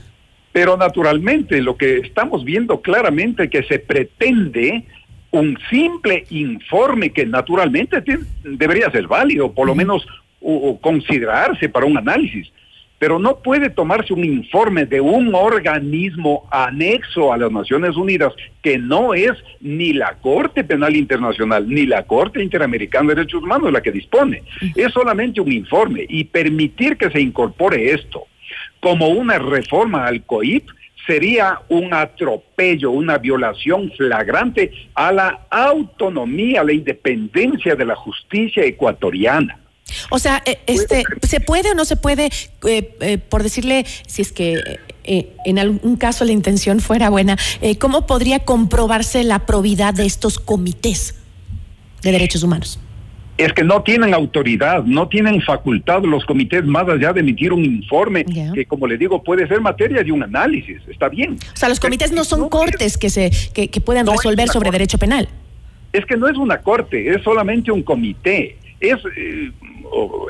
[0.51, 4.85] Pero naturalmente lo que estamos viendo claramente que se pretende
[5.33, 8.03] un simple informe que naturalmente
[8.43, 10.05] debería ser válido, por lo menos
[10.79, 12.51] considerarse para un análisis,
[12.99, 18.77] pero no puede tomarse un informe de un organismo anexo a las Naciones Unidas que
[18.77, 23.81] no es ni la Corte Penal Internacional ni la Corte Interamericana de Derechos Humanos la
[23.81, 24.43] que dispone.
[24.75, 28.27] Es solamente un informe y permitir que se incorpore esto
[28.79, 30.69] como una reforma al COIP
[31.05, 38.63] sería un atropello, una violación flagrante a la autonomía, a la independencia de la justicia
[38.63, 39.59] ecuatoriana.
[40.09, 42.29] O sea, eh, este, ¿se puede o no se puede,
[42.67, 47.37] eh, eh, por decirle, si es que en algún caso la intención fuera buena,
[47.77, 51.15] cómo podría comprobarse la probidad de estos comités
[52.01, 52.79] de derechos humanos?
[53.37, 57.65] Es que no tienen autoridad, no tienen facultad los comités más allá de emitir un
[57.65, 60.77] informe que, como le digo, puede ser materia de un análisis.
[60.87, 61.37] Está bien.
[61.53, 64.97] O sea, los comités no son cortes que se que, que puedan resolver sobre derecho
[64.97, 65.27] penal.
[65.91, 68.57] Es que no es una corte, es solamente un comité.
[68.79, 69.51] Es, eh,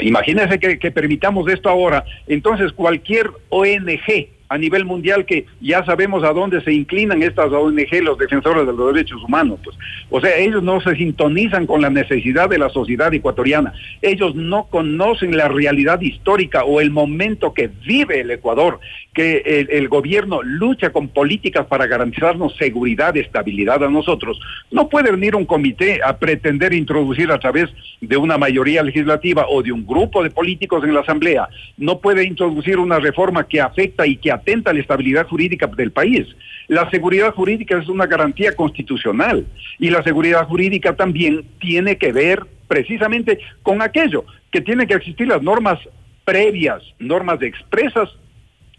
[0.02, 2.06] imagínense que, que permitamos esto ahora.
[2.28, 8.04] Entonces, cualquier ONG a nivel mundial que ya sabemos a dónde se inclinan estas ONG,
[8.04, 9.60] los defensores de los derechos humanos.
[9.64, 9.76] Pues.
[10.12, 13.74] O sea, ellos no se sintonizan con la necesidad de la sociedad ecuatoriana.
[14.04, 18.80] Ellos no conocen la realidad histórica o el momento que vive el Ecuador,
[19.12, 24.40] que el, gobierno lucha con políticas para garantizarnos seguridad, estabilidad a nosotros.
[24.72, 27.70] No puede venir un comité a pretender introducir a través
[28.02, 31.48] de una mayoría legislativa o de un grupo de políticos en la Asamblea,
[31.78, 36.28] no puede introducir una reforma que afecta y que atenta la estabilidad jurídica del país.
[36.68, 39.46] La seguridad jurídica es una garantía constitucional
[39.80, 45.28] y la seguridad jurídica también tiene que ver precisamente con aquello, que tiene que existir
[45.28, 45.80] las normas
[46.26, 48.10] previas, normas expresas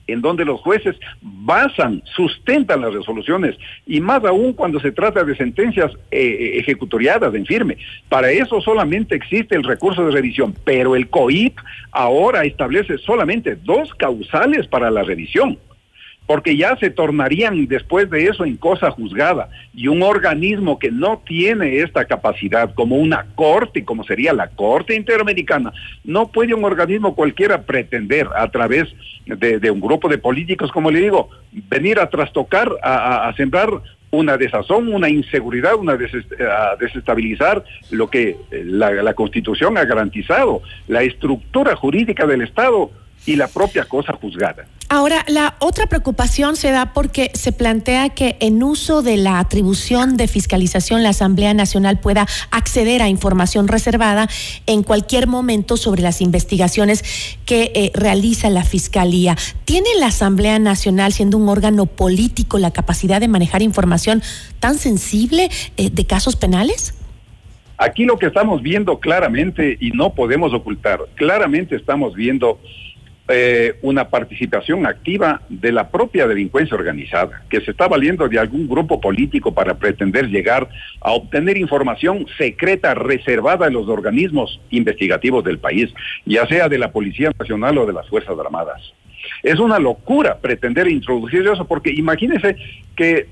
[0.07, 5.36] en donde los jueces basan, sustentan las resoluciones, y más aún cuando se trata de
[5.36, 7.78] sentencias eh, ejecutoriadas en firme.
[8.09, 11.59] Para eso solamente existe el recurso de revisión, pero el COIP
[11.92, 15.59] ahora establece solamente dos causales para la revisión
[16.27, 19.49] porque ya se tornarían después de eso en cosa juzgada.
[19.75, 24.95] Y un organismo que no tiene esta capacidad, como una corte, como sería la Corte
[24.95, 25.72] Interamericana,
[26.03, 28.89] no puede un organismo cualquiera pretender a través
[29.27, 33.70] de, un grupo de políticos, como le digo, venir a trastocar, a, sembrar
[34.11, 41.03] una desazón, una inseguridad, una a desestabilizar lo que la, la Constitución ha garantizado, la
[41.03, 42.91] estructura jurídica del Estado
[43.27, 44.66] y la propia cosa juzgada.
[44.91, 50.16] Ahora, la otra preocupación se da porque se plantea que en uso de la atribución
[50.16, 54.29] de fiscalización la Asamblea Nacional pueda acceder a información reservada
[54.66, 57.03] en cualquier momento sobre las investigaciones
[57.47, 59.37] que eh, realiza la Fiscalía.
[59.64, 64.22] ¿Tiene la Asamblea Nacional, siendo un órgano político, la capacidad de manejar información
[64.61, 66.95] tan sensible eh, de casos penales?
[67.79, 72.61] Aquí lo que estamos viendo claramente, y no podemos ocultar, claramente estamos viendo
[73.29, 78.68] eh, una participación activa de la propia delincuencia organizada, que se está valiendo de algún
[78.68, 80.68] grupo político para pretender llegar
[81.01, 85.93] a obtener información secreta reservada en los organismos investigativos del país,
[86.27, 88.93] ya sea de la Policía Nacional o de las Fuerzas Armadas.
[89.43, 92.57] Es una locura pretender introducir eso, porque imagínense
[92.95, 93.27] que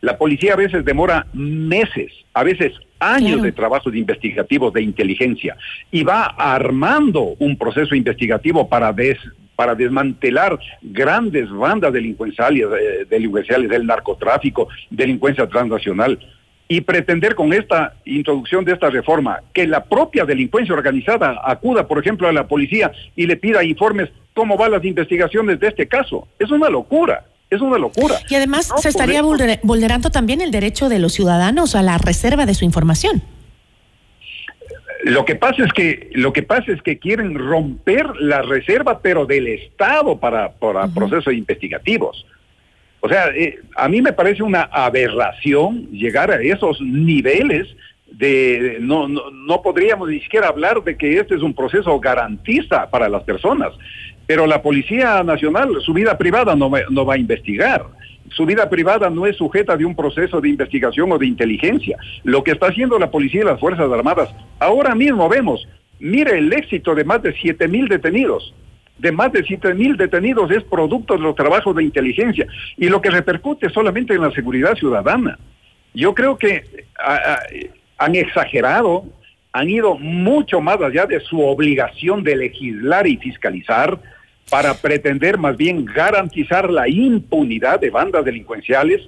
[0.00, 5.56] la policía a veces demora meses, a veces años de trabajo de investigativos de inteligencia
[5.90, 8.94] y va armando un proceso investigativo para
[9.54, 16.18] para desmantelar grandes bandas delincuenciales, eh, delincuenciales del narcotráfico, delincuencia transnacional
[16.68, 21.98] y pretender con esta introducción de esta reforma que la propia delincuencia organizada acuda, por
[21.98, 26.28] ejemplo, a la policía y le pida informes cómo van las investigaciones de este caso.
[26.38, 27.24] Es una locura.
[27.48, 28.16] Es una locura.
[28.28, 32.54] Y además se estaría vulnerando también el derecho de los ciudadanos a la reserva de
[32.54, 33.22] su información.
[35.04, 39.24] Lo que pasa es que lo que pasa es que quieren romper la reserva, pero
[39.24, 42.26] del Estado para, para procesos investigativos.
[42.98, 47.68] O sea, eh, a mí me parece una aberración llegar a esos niveles
[48.10, 52.90] de no, no, no podríamos ni siquiera hablar de que este es un proceso garantista
[52.90, 53.72] para las personas.
[54.26, 57.86] Pero la Policía Nacional, su vida privada no, va a investigar.
[58.30, 61.96] Su vida privada no es sujeta de un proceso de investigación o de inteligencia.
[62.24, 65.66] Lo que está haciendo la policía y las Fuerzas Armadas, ahora mismo vemos,
[66.00, 68.52] mire el éxito de más de siete mil detenidos.
[68.98, 72.46] De más de siete mil detenidos es producto de los trabajos de inteligencia
[72.76, 75.38] y lo que repercute solamente en la seguridad ciudadana.
[75.94, 76.64] Yo creo que
[77.98, 79.04] han exagerado,
[79.52, 83.98] han ido mucho más allá de su obligación de legislar y fiscalizar
[84.50, 89.02] para pretender más bien garantizar la impunidad de bandas delincuenciales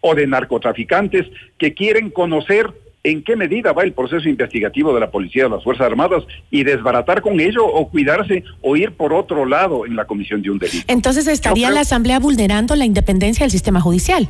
[0.00, 1.26] o de narcotraficantes
[1.58, 2.70] que quieren conocer
[3.02, 6.64] en qué medida va el proceso investigativo de la policía de las Fuerzas Armadas y
[6.64, 10.58] desbaratar con ello o cuidarse o ir por otro lado en la comisión de un
[10.58, 10.84] delito.
[10.88, 14.28] Entonces, ¿estaría la Asamblea vulnerando la independencia del sistema judicial?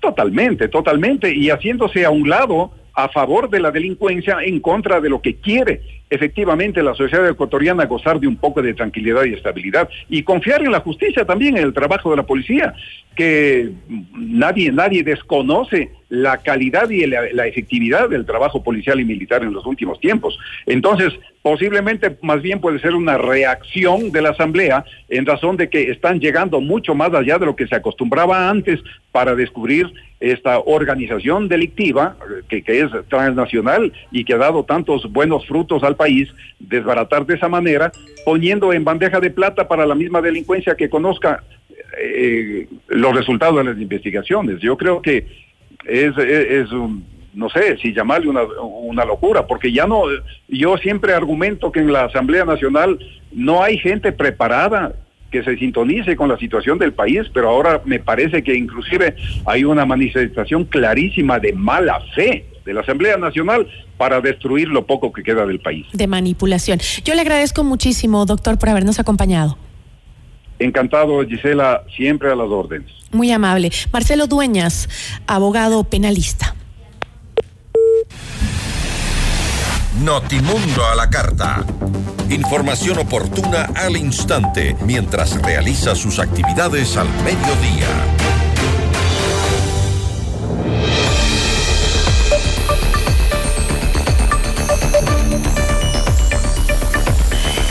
[0.00, 2.72] Totalmente, totalmente, y haciéndose a un lado
[3.04, 7.86] a favor de la delincuencia en contra de lo que quiere efectivamente la sociedad ecuatoriana
[7.86, 11.64] gozar de un poco de tranquilidad y estabilidad y confiar en la justicia también en
[11.64, 12.74] el trabajo de la policía
[13.14, 13.70] que
[14.14, 19.64] nadie nadie desconoce la calidad y la, efectividad del trabajo policial y militar en los
[19.64, 20.36] últimos tiempos.
[20.66, 25.90] Entonces, posiblemente más bien puede ser una reacción de la Asamblea en razón de que
[25.90, 28.80] están llegando mucho más allá de lo que se acostumbraba antes
[29.12, 29.86] para descubrir
[30.18, 32.16] esta organización delictiva
[32.48, 37.36] que, que es transnacional y que ha dado tantos buenos frutos al país, desbaratar de
[37.36, 37.92] esa manera,
[38.24, 41.42] poniendo en bandeja de plata para la misma delincuencia que conozca
[41.98, 44.60] eh, los resultados de las investigaciones.
[44.60, 45.26] Yo creo que
[45.84, 46.68] es, es,
[47.34, 50.02] no sé si llamarle una, una locura, porque ya no,
[50.48, 52.98] yo siempre argumento que en la Asamblea Nacional
[53.32, 54.94] no hay gente preparada
[55.30, 59.14] que se sintonice con la situación del país, pero ahora me parece que inclusive
[59.46, 63.66] hay una manifestación clarísima de mala fe de la Asamblea Nacional
[63.96, 65.86] para destruir lo poco que queda del país.
[65.92, 66.78] De manipulación.
[67.04, 69.56] Yo le agradezco muchísimo, doctor, por habernos acompañado.
[70.60, 72.92] Encantado, Gisela, siempre a las órdenes.
[73.12, 73.72] Muy amable.
[73.92, 74.88] Marcelo Dueñas,
[75.26, 76.54] abogado penalista.
[80.02, 81.64] Notimundo a la carta.
[82.28, 87.88] Información oportuna al instante mientras realiza sus actividades al mediodía.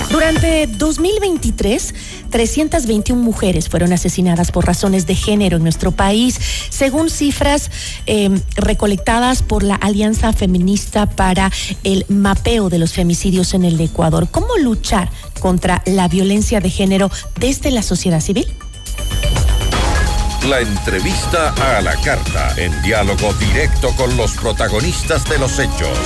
[0.10, 7.72] Durante 2023 321 mujeres fueron asesinadas por razones de género en nuestro país, según cifras
[8.06, 11.52] eh, recolectadas por la Alianza Feminista para
[11.84, 14.28] el Mapeo de los Femicidios en el Ecuador.
[14.30, 15.10] ¿Cómo luchar
[15.40, 17.10] contra la violencia de género
[17.40, 18.48] desde la sociedad civil?
[20.48, 25.98] La entrevista a la carta, en diálogo directo con los protagonistas de los hechos.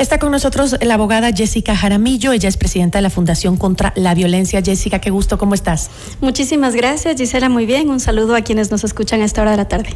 [0.00, 4.14] Está con nosotros la abogada Jessica Jaramillo, ella es presidenta de la Fundación contra la
[4.14, 4.62] Violencia.
[4.64, 5.90] Jessica, qué gusto, ¿cómo estás?
[6.22, 7.90] Muchísimas gracias, Gisela, muy bien.
[7.90, 9.90] Un saludo a quienes nos escuchan a esta hora de la tarde.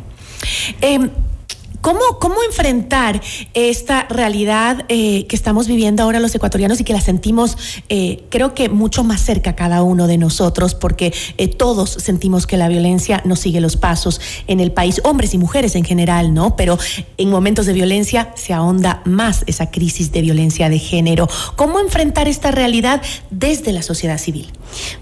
[0.83, 1.09] Eh,
[1.85, 3.21] ¿Cómo, ¿Cómo enfrentar
[3.53, 7.59] esta realidad eh, que estamos viviendo ahora los ecuatorianos y que la sentimos,
[7.91, 12.57] eh, creo que mucho más cerca cada uno de nosotros, porque eh, todos sentimos que
[12.57, 16.57] la violencia nos sigue los pasos en el país, hombres y mujeres en general, ¿no?
[16.57, 16.79] Pero
[17.19, 21.29] en momentos de violencia se ahonda más esa crisis de violencia de género.
[21.55, 24.51] ¿Cómo enfrentar esta realidad desde la sociedad civil?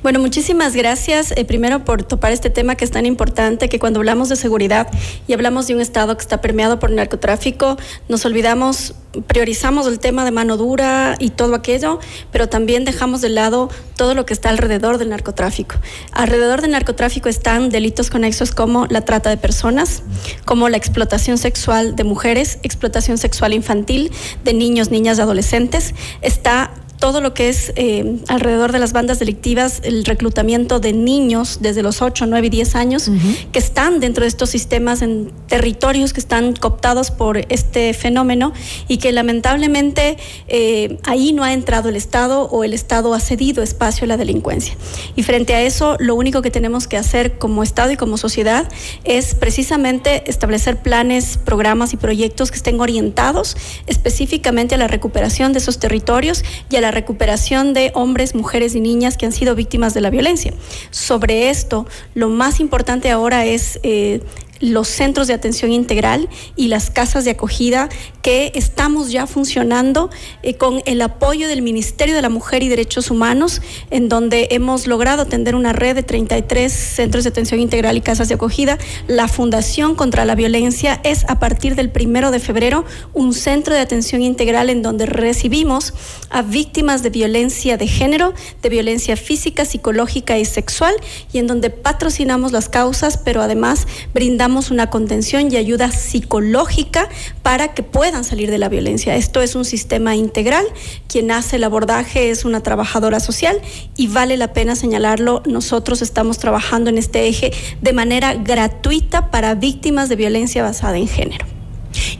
[0.02, 4.28] Bueno, muchísimas gracias primero por topar este tema que es tan importante, que cuando hablamos
[4.28, 4.88] de seguridad
[5.28, 7.76] y hablamos de un Estado que está permeado por narcotráfico,
[8.08, 8.94] nos olvidamos,
[9.26, 11.98] priorizamos el tema de mano dura y todo aquello,
[12.30, 15.76] pero también dejamos de lado todo lo que está alrededor del narcotráfico.
[16.12, 20.02] Alrededor del narcotráfico están delitos conexos como la trata de personas,
[20.44, 24.12] como la explotación sexual de mujeres, explotación sexual infantil
[24.44, 25.94] de niños, niñas adolescentes.
[26.20, 26.72] Está
[27.02, 31.82] todo lo que es eh, alrededor de las bandas delictivas, el reclutamiento de niños desde
[31.82, 33.10] los 8, 9 y 10 años
[33.50, 38.52] que están dentro de estos sistemas en territorios que están cooptados por este fenómeno
[38.86, 43.64] y que lamentablemente eh, ahí no ha entrado el Estado o el Estado ha cedido
[43.64, 44.76] espacio a la delincuencia.
[45.16, 48.68] Y frente a eso, lo único que tenemos que hacer como Estado y como sociedad
[49.02, 53.56] es precisamente establecer planes, programas y proyectos que estén orientados
[53.88, 58.80] específicamente a la recuperación de esos territorios y a la recuperación de hombres, mujeres y
[58.80, 60.54] niñas que han sido víctimas de la violencia.
[60.90, 64.20] Sobre esto, lo más importante ahora es eh,
[64.62, 67.88] los centros de atención integral y las casas de acogida
[68.22, 70.08] que estamos ya funcionando
[70.44, 73.60] eh, con el apoyo del Ministerio de la Mujer y Derechos Humanos,
[73.90, 78.28] en donde hemos logrado atender una red de 33 centros de atención integral y casas
[78.28, 78.78] de acogida.
[79.08, 82.84] La Fundación contra la Violencia es a partir del primero de febrero
[83.14, 85.92] un centro de atención integral en donde recibimos
[86.30, 88.32] a víctimas de violencia de género,
[88.62, 90.94] de violencia física, psicológica y sexual,
[91.32, 97.08] y en donde patrocinamos las causas, pero además brindamos una contención y ayuda psicológica
[97.42, 99.16] para que puedan salir de la violencia.
[99.16, 100.64] Esto es un sistema integral.
[101.08, 103.60] Quien hace el abordaje es una trabajadora social
[103.96, 105.42] y vale la pena señalarlo.
[105.46, 111.08] Nosotros estamos trabajando en este eje de manera gratuita para víctimas de violencia basada en
[111.08, 111.61] género.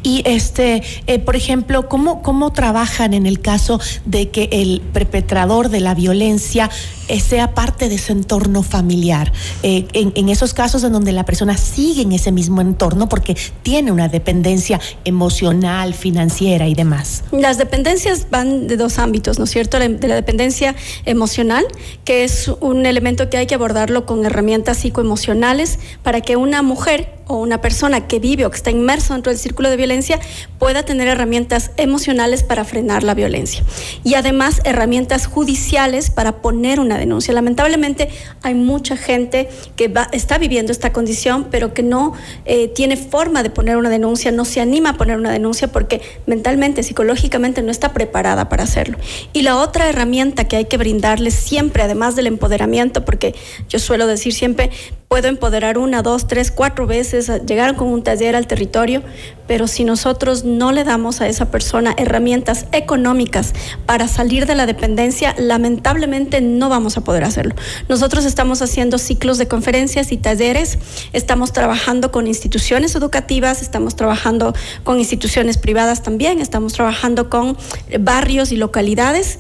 [0.03, 5.69] Y este, eh, por ejemplo, ¿cómo, ¿cómo trabajan en el caso de que el perpetrador
[5.69, 6.71] de la violencia
[7.09, 9.33] eh, sea parte de ese entorno familiar?
[9.63, 13.37] Eh, en, en, esos casos en donde la persona sigue en ese mismo entorno porque
[13.63, 17.25] tiene una dependencia emocional, financiera y demás.
[17.33, 19.79] Las dependencias van de dos ámbitos, ¿no es cierto?
[19.79, 21.65] De la dependencia emocional,
[22.05, 27.22] que es un elemento que hay que abordarlo con herramientas psicoemocionales para que una mujer
[27.37, 30.21] o una persona que vive o que está inmerso dentro del círculo de violencia
[30.59, 33.65] pueda tener herramientas emocionales para frenar la violencia
[34.05, 37.35] y además herramientas judiciales para poner una denuncia.
[37.35, 38.09] Lamentablemente
[38.43, 42.13] hay mucha gente que está viviendo esta condición pero que no
[42.45, 46.01] eh, tiene forma de poner una denuncia, no se anima a poner una denuncia porque
[46.27, 48.99] mentalmente, psicológicamente no está preparada para hacerlo.
[49.33, 53.35] Y la otra herramienta que hay que brindarles siempre, además del empoderamiento, porque
[53.69, 54.71] yo suelo decir siempre,
[55.13, 59.03] puedo empoderar una, dos, tres, cuatro veces, llegar con un taller al territorio,
[59.47, 63.53] pero si nosotros no le damos a esa persona herramientas económicas
[63.85, 67.55] para salir de la dependencia, lamentablemente no vamos a poder hacerlo.
[67.91, 70.79] Nosotros estamos haciendo ciclos de conferencias y talleres,
[71.13, 77.59] estamos trabajando con instituciones educativas, estamos trabajando con instituciones privadas también, estamos trabajando con
[78.01, 79.39] barrios y localidades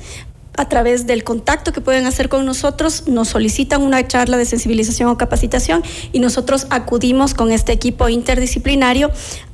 [0.56, 5.08] a través del contacto que pueden hacer con nosotros, nos solicitan una charla de sensibilización
[5.08, 5.82] o capacitación
[6.12, 9.10] y nosotros acudimos con este equipo interdisciplinario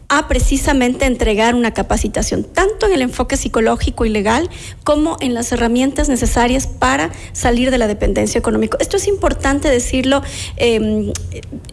[0.09, 4.49] a precisamente entregar una capacitación, tanto en el enfoque psicológico y legal
[4.83, 8.79] como en las herramientas necesarias para salir de la dependencia económica.
[8.81, 10.23] Esto es importante decirlo,
[10.57, 11.13] eh,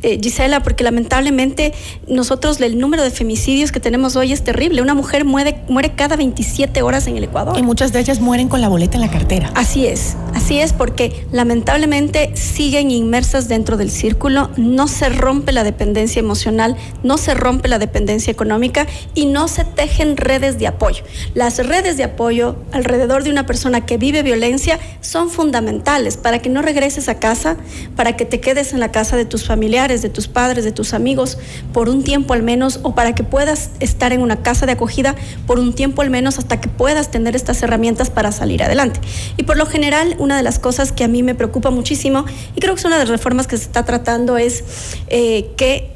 [0.01, 1.73] eh, Gisela, porque lamentablemente
[2.09, 4.81] nosotros el número de femicidios que tenemos hoy es terrible.
[4.81, 7.57] Una mujer muere, muere cada 27 horas en el Ecuador.
[7.57, 9.51] Y muchas de ellas mueren con la boleta en la cartera.
[9.55, 15.63] Así es, así es, porque lamentablemente siguen inmersas dentro del círculo, no se rompe la
[15.63, 21.03] dependencia emocional, no se rompe la dependencia económica y no se tejen redes de apoyo.
[21.34, 26.49] Las redes de apoyo alrededor de una persona que vive violencia son fundamentales para que
[26.49, 27.57] no regreses a casa,
[27.95, 30.93] para que te quedes en la casa de tus familiares, de tus padres, de tus
[30.93, 31.38] amigos
[31.73, 35.15] por un tiempo al menos o para que puedas estar en una casa de acogida
[35.47, 38.99] por un tiempo al menos hasta que puedas tener estas herramientas para salir adelante.
[39.38, 42.59] Y por lo general, una de las cosas que a mí me preocupa muchísimo y
[42.59, 44.63] creo que es una de las reformas que se está tratando es
[45.07, 45.95] eh, que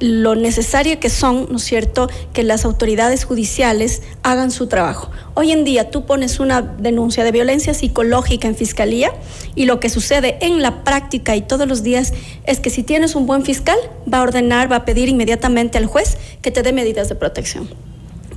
[0.00, 5.10] lo necesario que son, ¿no es cierto?, que las autoridades judiciales hagan su trabajo.
[5.34, 9.12] Hoy en día tú pones una denuncia de violencia psicológica en fiscalía
[9.54, 12.12] y lo que sucede en la práctica y todos los días
[12.44, 13.78] es que si tienes un buen fiscal,
[14.12, 17.68] va a ordenar, va a pedir inmediatamente al juez que te dé medidas de protección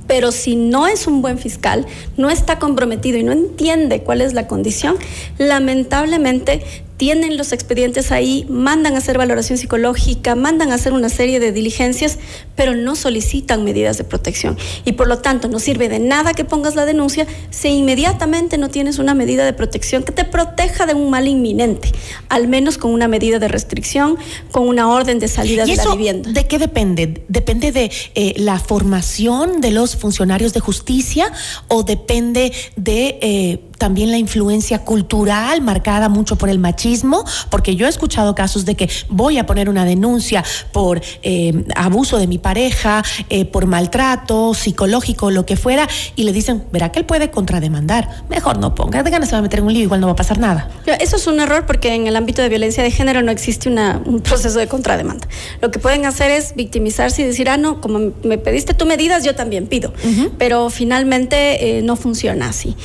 [0.06, 1.86] pero si no es un buen fiscal,
[2.16, 4.96] no está comprometido y no entiende cuál es la condición,
[5.38, 6.62] lamentablemente
[6.96, 11.52] tienen los expedientes ahí, mandan a hacer valoración psicológica, mandan a hacer una serie de
[11.52, 12.18] diligencias,
[12.54, 14.56] pero no solicitan medidas de protección.
[14.84, 18.68] Y por lo tanto, no sirve de nada que pongas la denuncia si inmediatamente no
[18.68, 21.90] tienes una medida de protección que te proteja de un mal inminente,
[22.28, 24.16] al menos con una medida de restricción,
[24.52, 26.30] con una orden de salida de la vivienda.
[26.30, 27.24] ¿De qué depende?
[27.28, 31.32] ¿Depende de eh, la formación de los funcionarios de justicia
[31.68, 33.18] o depende de...
[33.20, 38.64] Eh, también la influencia cultural marcada mucho por el machismo, porque yo he escuchado casos
[38.64, 43.66] de que voy a poner una denuncia por eh, abuso de mi pareja, eh, por
[43.66, 48.74] maltrato psicológico, lo que fuera, y le dicen, verá que él puede contrademandar, mejor no
[48.74, 50.38] ponga, de ganas se va a meter en un lío, igual no va a pasar
[50.38, 50.70] nada.
[51.00, 54.00] Eso es un error porque en el ámbito de violencia de género no existe una,
[54.04, 55.26] un proceso de contrademanda.
[55.60, 59.24] Lo que pueden hacer es victimizarse y decir, ah, no, como me pediste tú medidas,
[59.24, 59.92] yo también pido,
[60.38, 62.76] pero finalmente eh, no funciona así.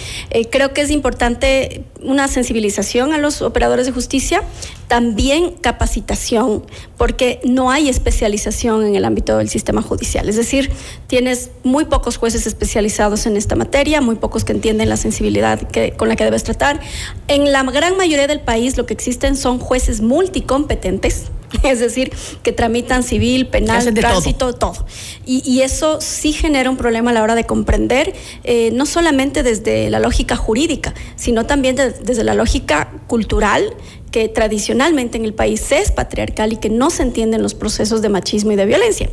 [0.52, 4.42] creo que es importante una sensibilización a los operadores de justicia,
[4.88, 6.66] también capacitación,
[6.98, 10.30] porque no hay especialización en el ámbito del sistema judicial.
[10.30, 10.72] Es decir,
[11.08, 15.92] tienes muy pocos jueces especializados en esta materia, muy pocos que entienden la sensibilidad que,
[15.92, 16.80] con la que debes tratar.
[17.28, 21.32] En la gran mayoría del país lo que existen son jueces multicompetentes,
[21.64, 22.12] es decir,
[22.44, 24.86] que tramitan civil, penal, tránsito, todo.
[25.26, 29.90] Y, eso sí genera un problema a la hora de comprender, eh, no solamente desde
[29.90, 33.76] la lógica jurídica, sino también desde la lógica cultural
[34.12, 38.10] que tradicionalmente en el país es patriarcal y que no se entienden los procesos de
[38.10, 39.10] machismo y de violencia.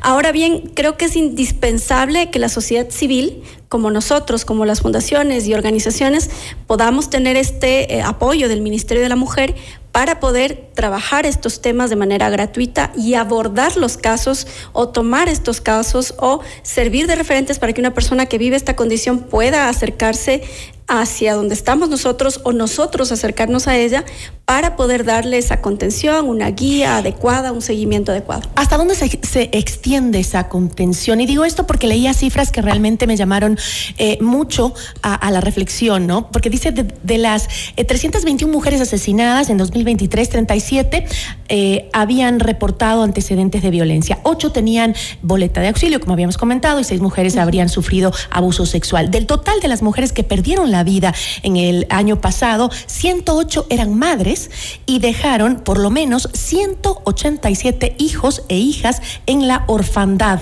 [0.00, 5.46] Ahora bien, creo que es indispensable que la sociedad civil, como nosotros, como las fundaciones
[5.46, 6.30] y organizaciones,
[6.66, 9.54] podamos tener este eh, apoyo del Ministerio de la Mujer
[9.98, 15.60] para poder trabajar estos temas de manera gratuita y abordar los casos o tomar estos
[15.60, 20.44] casos o servir de referentes para que una persona que vive esta condición pueda acercarse
[20.88, 24.04] hacia donde estamos nosotros o nosotros acercarnos a ella
[24.46, 28.48] para poder darle esa contención, una guía adecuada, un seguimiento adecuado.
[28.54, 31.20] ¿Hasta dónde se, extiende esa contención?
[31.20, 33.58] Y digo esto porque leía cifras que realmente me llamaron
[33.98, 34.72] eh, mucho
[35.02, 36.30] a, la reflexión, ¿no?
[36.32, 41.04] Porque dice de, las 321 eh, mujeres asesinadas en 2023, 37
[41.50, 44.18] eh, habían reportado antecedentes de violencia.
[44.22, 49.10] Ocho tenían boleta de auxilio, como habíamos comentado, y seis mujeres habrían sufrido abuso sexual.
[49.10, 53.98] Del total de las mujeres que perdieron la vida en el año pasado, 108 eran
[53.98, 54.50] madres
[54.86, 60.40] y dejaron por lo menos 187 hijos e hijas en la orfandad.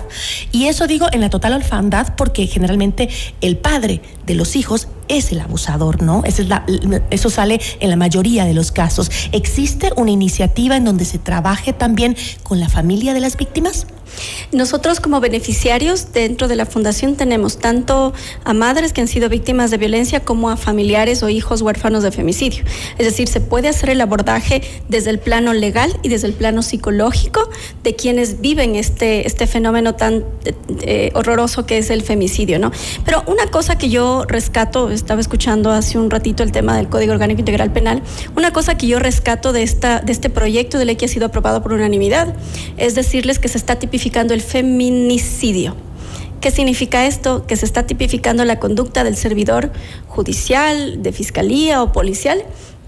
[0.52, 3.08] Y eso digo en la total orfandad porque generalmente
[3.40, 6.22] el padre de los hijos es el abusador, ¿no?
[6.24, 6.40] es
[7.10, 9.10] eso sale en la mayoría de los casos.
[9.32, 13.86] ¿Existe una iniciativa en donde se trabaje también con la familia de las víctimas?
[14.52, 18.12] Nosotros como beneficiarios dentro de la fundación tenemos tanto
[18.44, 22.12] a madres que han sido víctimas de violencia como a familiares o hijos huérfanos de
[22.12, 22.64] femicidio.
[22.98, 26.62] Es decir, se puede hacer el abordaje desde el plano legal y desde el plano
[26.62, 27.48] psicológico
[27.82, 30.24] de quienes viven este, este fenómeno tan
[30.82, 32.70] eh, horroroso que es el femicidio, ¿no?
[33.04, 37.12] Pero una cosa que yo rescato, estaba escuchando hace un ratito el tema del Código
[37.12, 38.02] Orgánico Integral Penal,
[38.36, 41.26] una cosa que yo rescato de, esta, de este proyecto de ley que ha sido
[41.26, 42.34] aprobado por unanimidad
[42.76, 45.76] es decirles que se está tipificando el feminicidio.
[46.40, 47.46] ¿Qué significa esto?
[47.46, 49.72] Que se está tipificando la conducta del servidor
[50.06, 52.44] judicial, de fiscalía o policial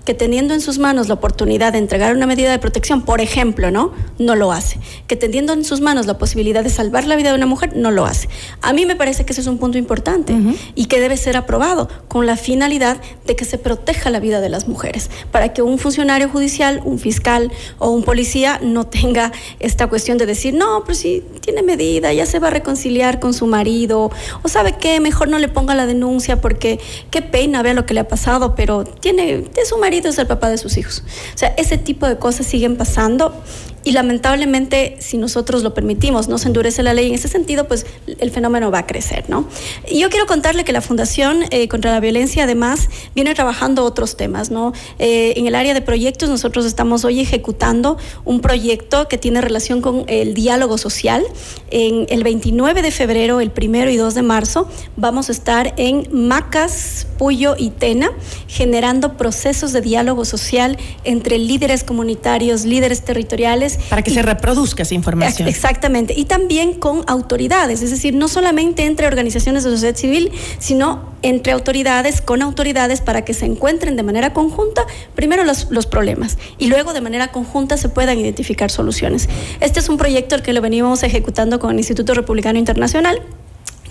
[0.08, 3.70] que teniendo en sus manos la oportunidad de entregar una medida de protección, por ejemplo,
[3.70, 3.92] ¿no?
[4.18, 4.80] No lo hace.
[5.06, 7.90] Que teniendo en sus manos la posibilidad de salvar la vida de una mujer, no
[7.90, 8.30] lo hace.
[8.62, 10.34] A mí me parece que ese es un punto importante
[10.74, 12.96] y que debe ser aprobado con la finalidad
[13.26, 16.98] de que se proteja la vida de las mujeres, para que un funcionario judicial, un
[16.98, 19.30] fiscal o un policía no tenga
[19.60, 23.34] esta cuestión de decir, no, pero si tiene medida, ya se va a reconciliar con
[23.34, 24.10] su marido,
[24.42, 26.80] o sabe qué, mejor no le ponga la denuncia porque
[27.10, 30.26] qué pena, vea lo que le ha pasado, pero tiene, de su marido es el
[30.26, 31.02] papá de sus hijos.
[31.34, 33.42] O sea, ese tipo de cosas siguen pasando
[33.88, 37.86] y lamentablemente si nosotros lo permitimos, no se endurece la ley en ese sentido, pues
[38.18, 39.48] el fenómeno va a crecer, ¿no?
[39.90, 44.50] Yo quiero contarle que la Fundación eh, contra la Violencia además viene trabajando otros temas,
[44.50, 44.74] ¿no?
[44.98, 49.80] Eh, en el área de proyectos nosotros estamos hoy ejecutando un proyecto que tiene relación
[49.80, 51.24] con el diálogo social.
[51.70, 54.68] En el 29 de febrero, el primero y 2 de marzo,
[54.98, 58.10] vamos a estar en Macas, Puyo y Tena,
[58.48, 63.77] generando procesos de diálogo social entre líderes comunitarios, líderes territoriales.
[63.88, 65.48] Para que se reproduzca esa información.
[65.48, 66.14] Exactamente.
[66.16, 71.52] Y también con autoridades, es decir, no solamente entre organizaciones de sociedad civil, sino entre
[71.52, 76.66] autoridades, con autoridades, para que se encuentren de manera conjunta primero los, los problemas y
[76.66, 79.28] luego de manera conjunta se puedan identificar soluciones.
[79.60, 83.22] Este es un proyecto al que lo venimos ejecutando con el Instituto Republicano Internacional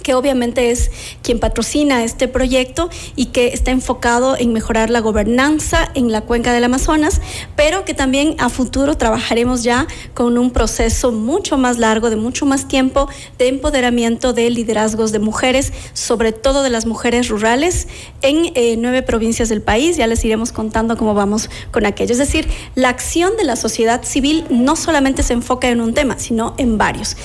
[0.08, 0.90] que obviamente es
[1.22, 6.54] quien patrocina este proyecto y que está enfocado en mejorar la gobernanza en la cuenca
[6.54, 7.20] del Amazonas,
[7.58, 12.46] pero que también a futuro trabajaremos ya con un proceso mucho más largo, de mucho
[12.46, 17.90] más tiempo, de empoderamiento de liderazgos de mujeres, sobre todo de las mujeres rurales,
[18.22, 19.98] en eh, nueve provincias del país.
[19.98, 22.14] Ya les iremos contando cómo vamos con aquello.
[22.14, 26.18] Es decir, la acción de la sociedad civil no solamente se enfoca en un tema,
[26.18, 27.18] sino en varios.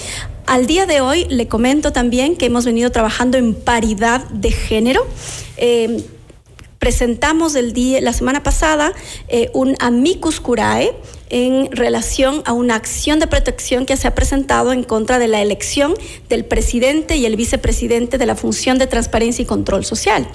[0.47, 5.07] Al día de hoy le comento también que hemos venido trabajando en paridad de género.
[5.57, 6.05] Eh,
[6.79, 8.93] presentamos el día, la semana pasada
[9.29, 10.93] eh, un amicus curae
[11.31, 15.41] en relación a una acción de protección que se ha presentado en contra de la
[15.41, 15.95] elección
[16.29, 20.27] del presidente y el vicepresidente de la función de transparencia y control social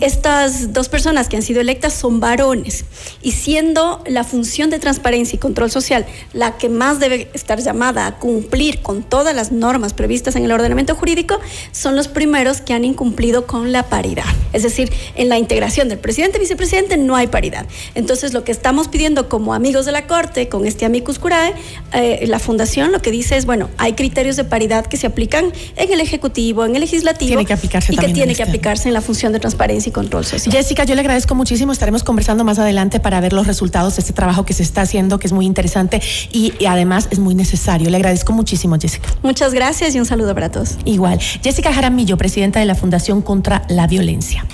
[0.00, 2.84] estas dos personas que han sido electas son varones
[3.22, 8.06] y siendo la función de transparencia y control social la que más debe estar llamada
[8.06, 11.38] a cumplir con todas las normas previstas en el ordenamiento jurídico,
[11.72, 14.24] son los primeros que han incumplido con la paridad.
[14.52, 17.66] Es decir, en la integración del presidente y vicepresidente no hay paridad.
[17.94, 21.54] Entonces, lo que estamos pidiendo como amigos de la Corte, con este amicus curae,
[21.92, 25.52] eh, la Fundación lo que dice es, bueno, hay criterios de paridad que se aplican
[25.76, 29.40] en el Ejecutivo, en el Legislativo y que tiene que aplicarse en la función de
[29.40, 30.52] transparencia control social.
[30.52, 31.72] Jessica, yo le agradezco muchísimo.
[31.72, 35.18] Estaremos conversando más adelante para ver los resultados de este trabajo que se está haciendo,
[35.18, 36.00] que es muy interesante
[36.32, 37.90] y, y además es muy necesario.
[37.90, 39.08] Le agradezco muchísimo, Jessica.
[39.22, 40.76] Muchas gracias y un saludo para todos.
[40.84, 41.18] Igual.
[41.20, 44.46] Jessica Jaramillo, presidenta de la Fundación contra la Violencia.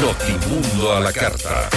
[0.00, 1.68] Notimundo a la carta.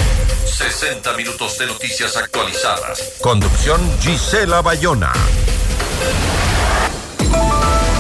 [0.45, 3.13] 60 minutos de noticias actualizadas.
[3.22, 5.13] Conducción Gisela Bayona.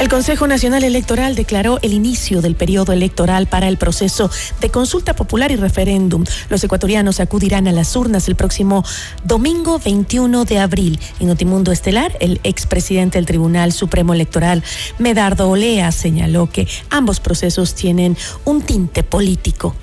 [0.00, 4.30] El Consejo Nacional Electoral declaró el inicio del periodo electoral para el proceso
[4.60, 6.22] de consulta popular y referéndum.
[6.48, 8.84] Los ecuatorianos acudirán a las urnas el próximo
[9.24, 11.00] domingo 21 de abril.
[11.18, 14.62] En Notimundo Estelar, el expresidente del Tribunal Supremo Electoral,
[15.00, 19.74] Medardo Olea, señaló que ambos procesos tienen un tinte político.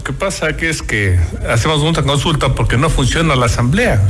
[0.00, 4.00] Lo que pasa que es que hacemos una consulta porque no funciona la asamblea.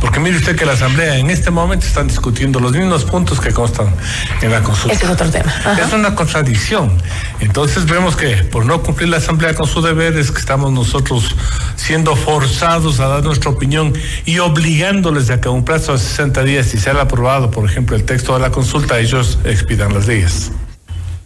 [0.00, 3.52] Porque mire usted que la asamblea en este momento están discutiendo los mismos puntos que
[3.52, 3.94] constan
[4.40, 4.94] en la consulta.
[4.94, 5.54] Ese es otro tema.
[5.54, 5.82] Ajá.
[5.82, 6.96] Es una contradicción.
[7.40, 11.36] Entonces vemos que por no cumplir la asamblea con su deber es que estamos nosotros
[11.76, 13.92] siendo forzados a dar nuestra opinión
[14.24, 17.68] y obligándoles a que a un plazo de 60 días, si se ha aprobado, por
[17.68, 20.52] ejemplo, el texto de la consulta, ellos expidan las leyes.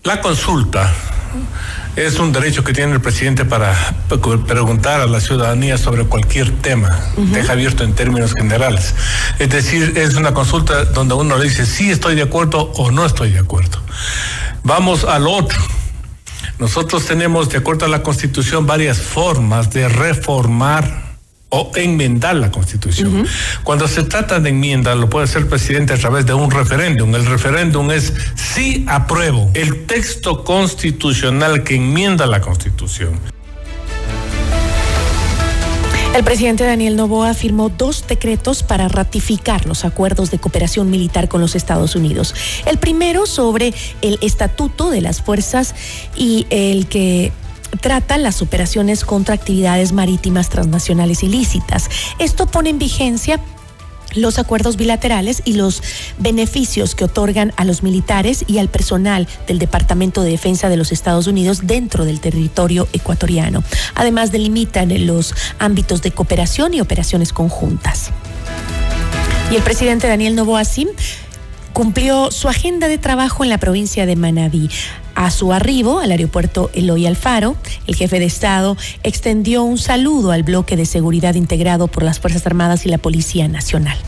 [0.03, 0.93] La consulta
[1.97, 3.75] es un derecho que tiene el presidente para
[4.47, 8.95] preguntar a la ciudadanía sobre cualquier tema, deja abierto en términos generales.
[9.39, 13.05] Es decir, es una consulta donde uno le dice sí estoy de acuerdo o no
[13.05, 13.79] estoy de acuerdo.
[14.65, 15.59] Vamos al otro.
[16.59, 21.12] Nosotros tenemos, de acuerdo a la Constitución, varias formas de reformar
[21.55, 23.15] o enmendar la Constitución.
[23.15, 23.29] Uh -huh.
[23.63, 27.15] Cuando se trata de enmienda, lo puede hacer el presidente a través de un referéndum.
[27.15, 33.21] El referéndum es sí apruebo el texto constitucional que enmienda la Constitución.
[36.15, 41.41] El presidente Daniel Novoa firmó dos decretos para ratificar los acuerdos de cooperación militar con
[41.41, 42.35] los Estados Unidos.
[42.67, 43.73] El primero sobre
[44.03, 45.75] el estatuto de las fuerzas
[46.15, 47.33] y el que
[47.83, 51.91] trata las operaciones contra actividades marítimas transnacionales ilícitas.
[52.19, 53.39] Esto pone en vigencia
[54.15, 55.83] los acuerdos bilaterales y los
[56.19, 60.93] beneficios que otorgan a los militares y al personal del Departamento de Defensa de los
[60.93, 63.65] Estados Unidos dentro del territorio ecuatoriano.
[63.95, 68.11] Además, delimitan los ámbitos de cooperación y operaciones conjuntas.
[69.51, 70.89] Y el presidente Daniel Novoa Sim
[71.73, 74.69] cumplió su agenda de trabajo en la provincia de Manabí.
[75.15, 77.57] A su arribo al aeropuerto Eloy Alfaro,
[77.87, 82.47] el jefe de Estado extendió un saludo al bloque de seguridad integrado por las Fuerzas
[82.47, 83.99] Armadas y la Policía Nacional.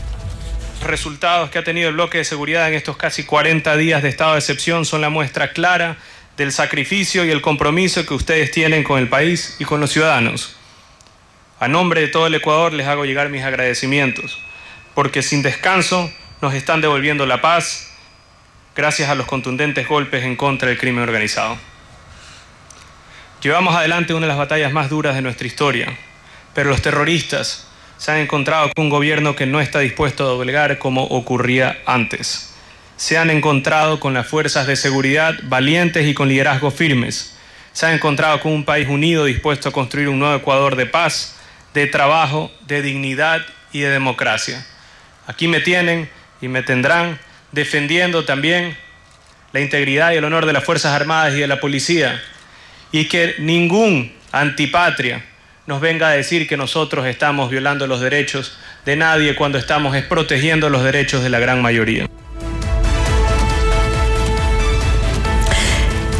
[0.83, 4.33] resultados que ha tenido el bloque de seguridad en estos casi 40 días de estado
[4.33, 5.97] de excepción son la muestra clara
[6.37, 10.55] del sacrificio y el compromiso que ustedes tienen con el país y con los ciudadanos.
[11.59, 14.37] A nombre de todo el Ecuador les hago llegar mis agradecimientos,
[14.93, 17.84] porque sin descanso nos están devolviendo la paz
[18.75, 21.57] gracias a los contundentes golpes en contra del crimen organizado.
[23.41, 25.97] Llevamos adelante una de las batallas más duras de nuestra historia,
[26.53, 27.67] pero los terroristas
[27.97, 32.53] se han encontrado con un gobierno que no está dispuesto a doblegar como ocurría antes.
[32.97, 37.37] Se han encontrado con las fuerzas de seguridad valientes y con liderazgos firmes.
[37.71, 41.35] Se han encontrado con un país unido dispuesto a construir un nuevo Ecuador de paz,
[41.73, 44.65] de trabajo, de dignidad y de democracia.
[45.27, 46.09] Aquí me tienen
[46.41, 47.19] y me tendrán
[47.55, 48.77] defendiendo también
[49.53, 52.21] la integridad y el honor de las Fuerzas Armadas y de la policía.
[52.91, 55.23] Y que ningún antipatria
[55.65, 60.69] nos venga a decir que nosotros estamos violando los derechos de nadie cuando estamos protegiendo
[60.69, 62.07] los derechos de la gran mayoría.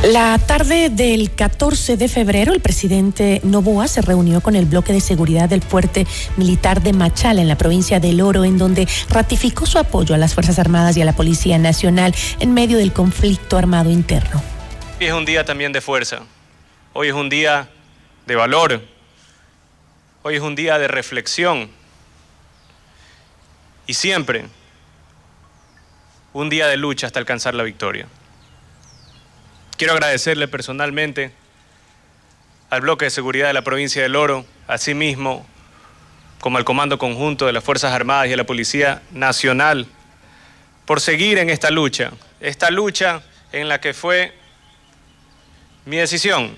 [0.05, 5.01] La tarde del 14 de febrero, el presidente Novoa se reunió con el bloque de
[5.01, 6.05] seguridad del fuerte
[6.37, 10.35] militar de Machala en la provincia del Oro, en donde ratificó su apoyo a las
[10.35, 14.43] Fuerzas Armadas y a la Policía Nacional en medio del conflicto armado interno.
[14.99, 16.19] Hoy es un día también de fuerza,
[16.93, 17.67] hoy es un día
[18.27, 18.83] de valor,
[20.21, 21.71] hoy es un día de reflexión
[23.87, 24.45] y siempre
[26.31, 28.05] un día de lucha hasta alcanzar la victoria.
[29.77, 31.31] Quiero agradecerle personalmente
[32.69, 35.45] al bloque de seguridad de la provincia del Oro, asimismo
[36.39, 39.85] como al Comando Conjunto de las Fuerzas Armadas y a la Policía Nacional,
[40.85, 43.21] por seguir en esta lucha, esta lucha
[43.51, 44.33] en la que fue
[45.83, 46.55] mi decisión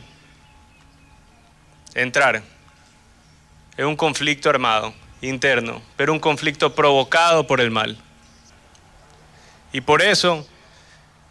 [1.96, 2.44] entrar
[3.78, 7.98] en un conflicto armado interno, pero un conflicto provocado por el mal.
[9.74, 10.48] Y por eso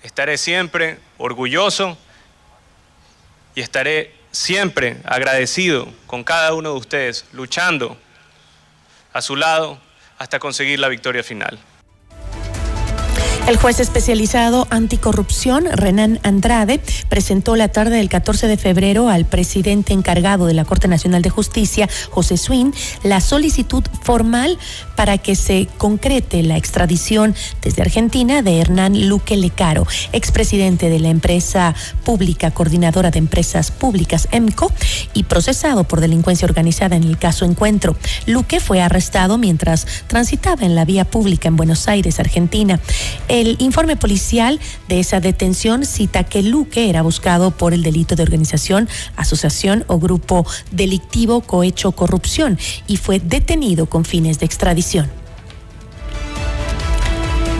[0.06, 1.98] estaré siempre orgulloso
[3.56, 7.98] y estaré siempre agradecido con cada uno de ustedes, luchando
[9.12, 9.80] a su lado
[10.18, 11.58] hasta conseguir la victoria final.
[13.46, 19.92] El juez especializado anticorrupción, Renan Andrade, presentó la tarde del 14 de febrero al presidente
[19.92, 22.74] encargado de la Corte Nacional de Justicia, José Swin,
[23.04, 24.58] la solicitud formal
[24.96, 31.10] para que se concrete la extradición desde Argentina de Hernán Luque Lecaro, expresidente de la
[31.10, 31.72] empresa
[32.04, 34.72] pública coordinadora de empresas públicas EMCO
[35.14, 37.94] y procesado por delincuencia organizada en el caso Encuentro.
[38.26, 42.80] Luque fue arrestado mientras transitaba en la vía pública en Buenos Aires, Argentina.
[43.58, 48.88] Informe policial de esa detención cita que Luque era buscado por el delito de organización,
[49.16, 55.25] asociación o grupo delictivo cohecho corrupción y fue detenido con fines de extradición.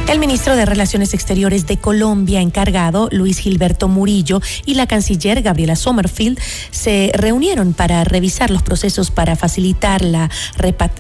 [0.09, 5.75] El ministro de Relaciones Exteriores de Colombia, encargado, Luis Gilberto Murillo, y la canciller Gabriela
[5.75, 6.39] Sommerfield
[6.71, 10.31] se reunieron para revisar los procesos para facilitar la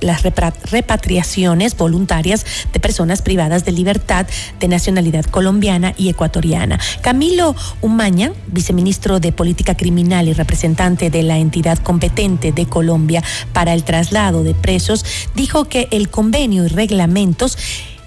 [0.00, 4.26] las repatriaciones voluntarias de personas privadas de libertad
[4.58, 6.80] de nacionalidad colombiana y ecuatoriana.
[7.00, 13.72] Camilo Umaña, viceministro de Política Criminal y representante de la entidad competente de Colombia para
[13.72, 15.04] el traslado de presos,
[15.36, 17.56] dijo que el convenio y reglamentos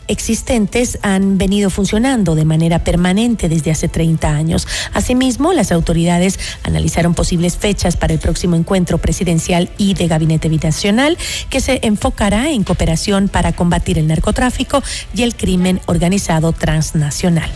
[0.09, 4.67] existentes han venido funcionando de manera permanente desde hace 30 años.
[4.93, 11.17] Asimismo, las autoridades analizaron posibles fechas para el próximo encuentro presidencial y de gabinete habitacional
[11.49, 14.83] que se enfocará en cooperación para combatir el narcotráfico
[15.13, 17.49] y el crimen organizado transnacional.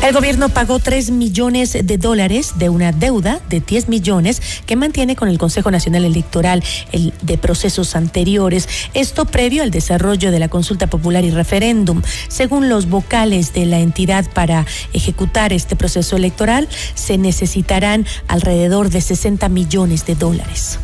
[0.00, 5.16] El gobierno pagó 3 millones de dólares de una deuda de 10 millones que mantiene
[5.16, 8.68] con el Consejo Nacional Electoral el de procesos anteriores.
[8.94, 12.00] Esto previo al desarrollo de la consulta popular y referéndum.
[12.28, 19.00] Según los vocales de la entidad para ejecutar este proceso electoral, se necesitarán alrededor de
[19.00, 20.78] 60 millones de dólares.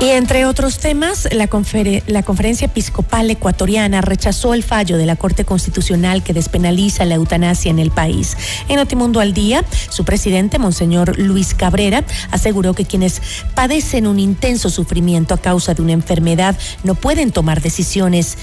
[0.00, 6.22] Y entre otros temas, la, Conferencia Episcopal Ecuatoriana rechazó el fallo de la Corte Constitucional
[6.22, 8.34] que despenaliza la eutanasia en el país.
[8.68, 13.20] En Notimundo al Día, su presidente, Monseñor Luis Cabrera, aseguró que quienes
[13.54, 18.38] padecen un intenso sufrimiento a causa de una enfermedad no pueden tomar decisiones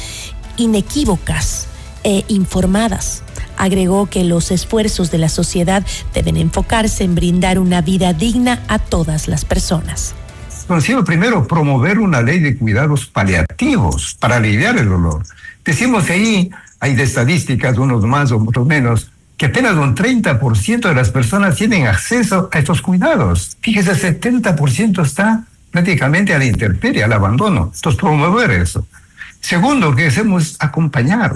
[0.57, 1.65] inequívocas
[2.03, 3.23] e informadas.
[3.57, 5.83] Agregó que los esfuerzos de la sociedad
[6.13, 10.13] deben enfocarse en brindar una vida digna a todas las personas.
[10.67, 15.23] Conocido primero promover una ley de cuidados paliativos para aliviar el dolor.
[15.63, 20.93] Decimos ahí hay de estadísticas, unos más o otros menos, que apenas un 30% de
[20.93, 23.57] las personas tienen acceso a estos cuidados.
[23.61, 27.71] Fíjese, el 70% está prácticamente a la intemperie, al abandono.
[27.73, 28.85] Entonces, promover eso.
[29.39, 31.35] Segundo, que debemos acompañar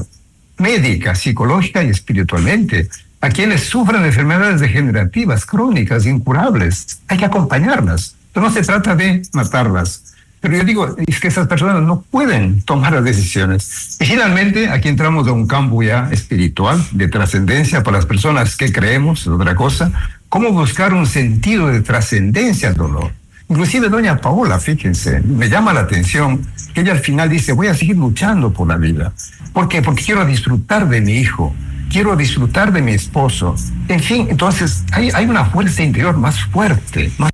[0.57, 2.89] médica, psicológica y espiritualmente
[3.21, 6.99] a quienes sufren enfermedades degenerativas, crónicas, incurables.
[7.07, 8.15] Hay que acompañarlas.
[8.35, 10.11] No se trata de matarlas.
[10.41, 13.97] Pero yo digo, es que esas personas no pueden tomar las decisiones.
[13.99, 18.71] Y finalmente, aquí entramos a un campo ya espiritual, de trascendencia para las personas que
[18.71, 19.91] creemos, otra cosa.
[20.29, 23.11] ¿Cómo buscar un sentido de trascendencia al dolor?
[23.49, 26.41] Inclusive doña Paola, fíjense, me llama la atención
[26.73, 29.13] que ella al final dice, voy a seguir luchando por la vida.
[29.53, 29.81] ¿Por qué?
[29.81, 31.53] Porque quiero disfrutar de mi hijo,
[31.91, 33.55] quiero disfrutar de mi esposo.
[33.89, 37.29] En fin, entonces hay, hay una fuerza interior más fuerte, más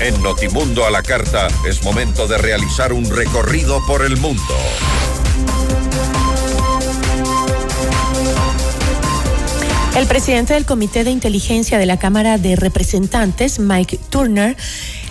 [0.00, 4.54] En Notimundo a la Carta es momento de realizar un recorrido por el mundo.
[9.94, 14.56] El presidente del Comité de Inteligencia de la Cámara de Representantes, Mike Turner,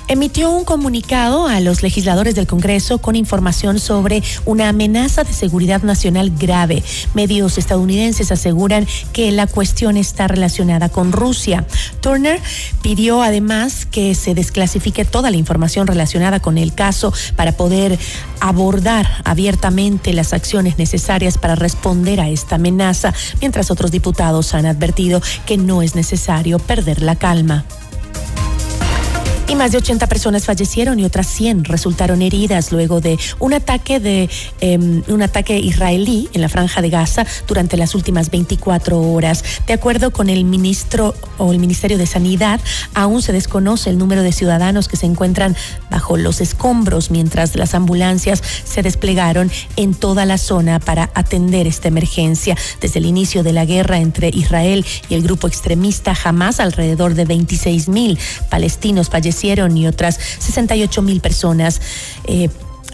[0.10, 5.84] emitió un comunicado a los legisladores del Congreso con información sobre una amenaza de seguridad
[5.84, 6.84] nacional grave.
[7.14, 11.66] Medios estadounidenses aseguran que la cuestión está relacionada con Rusia.
[12.02, 12.42] Turner
[12.82, 17.98] pidió además que se desclasifique toda la información relacionada con el caso para poder
[18.40, 25.22] abordar abiertamente las acciones necesarias para responder a esta amenaza, mientras otros diputados han advertido
[25.46, 27.66] que no es necesario perder la calma.
[29.50, 34.00] Y más de 80 personas fallecieron y otras 100 resultaron heridas luego de un ataque
[34.00, 34.30] de
[34.62, 39.44] em, un ataque israelí en la franja de Gaza durante las últimas 24 horas.
[39.66, 42.62] De acuerdo con el ministro o el Ministerio de Sanidad,
[42.94, 45.56] aún se desconoce el número de ciudadanos que se encuentran
[45.90, 51.88] bajo los escombros mientras las ambulancias se desplegaron en toda la zona para atender esta
[51.88, 52.56] emergencia.
[52.82, 57.26] Desde el inicio de la guerra entre Israel y el grupo extremista Hamas, alrededor de
[57.26, 58.20] 26 mil
[58.52, 61.82] palestinos fallecieron y otras 68 mil personas.
[62.26, 62.50] Eh,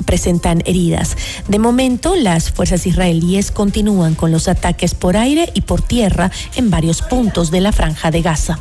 [0.05, 1.15] presentan heridas.
[1.47, 6.69] De momento, las fuerzas israelíes continúan con los ataques por aire y por tierra en
[6.69, 8.59] varios puntos de la franja de Gaza.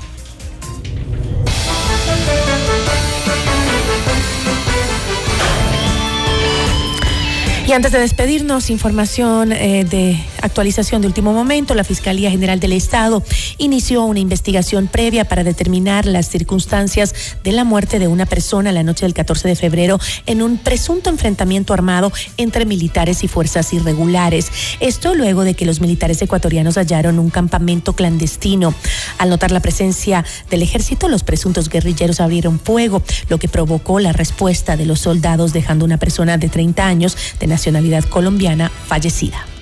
[7.66, 11.74] Y antes de despedirnos, información eh, de actualización de último momento.
[11.74, 13.22] La Fiscalía General del Estado
[13.59, 18.82] inició una investigación previa para determinar las circunstancias de la muerte de una persona la
[18.82, 24.51] noche del 14 de febrero en un presunto enfrentamiento armado entre militares y fuerzas irregulares.
[24.80, 28.74] Esto luego de que los militares ecuatorianos hallaron un campamento clandestino.
[29.18, 34.12] Al notar la presencia del ejército, los presuntos guerrilleros abrieron fuego, lo que provocó la
[34.12, 39.54] respuesta de los soldados, dejando una persona de 30 años de nacionalidad colombiana fallecida.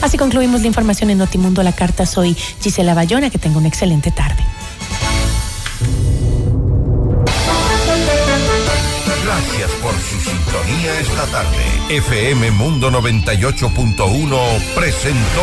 [0.00, 2.06] Así concluimos la información en Notimundo la Carta.
[2.06, 4.42] Soy Gisela Bayona, que tenga una excelente tarde.
[9.24, 11.96] Gracias por su sintonía esta tarde.
[11.96, 15.42] FM Mundo 98.1 presentó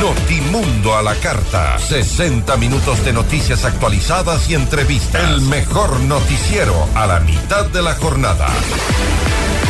[0.00, 1.78] Notimundo a la Carta.
[1.78, 5.22] 60 minutos de noticias actualizadas y entrevistas.
[5.22, 8.46] El mejor noticiero a la mitad de la jornada.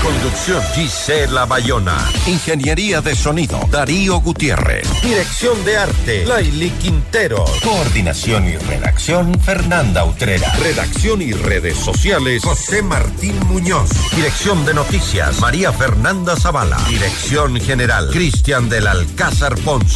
[0.07, 1.97] Conducción Gisela Bayona.
[2.29, 4.87] Ingeniería de sonido Darío Gutiérrez.
[5.03, 7.45] Dirección de arte Laili Quintero.
[7.65, 10.53] Coordinación y redacción Fernanda Utrera.
[10.61, 13.91] Redacción y redes sociales José Martín Muñoz.
[14.15, 16.79] Dirección de noticias María Fernanda Zavala.
[16.89, 19.96] Dirección general Cristian del Alcázar Ponce.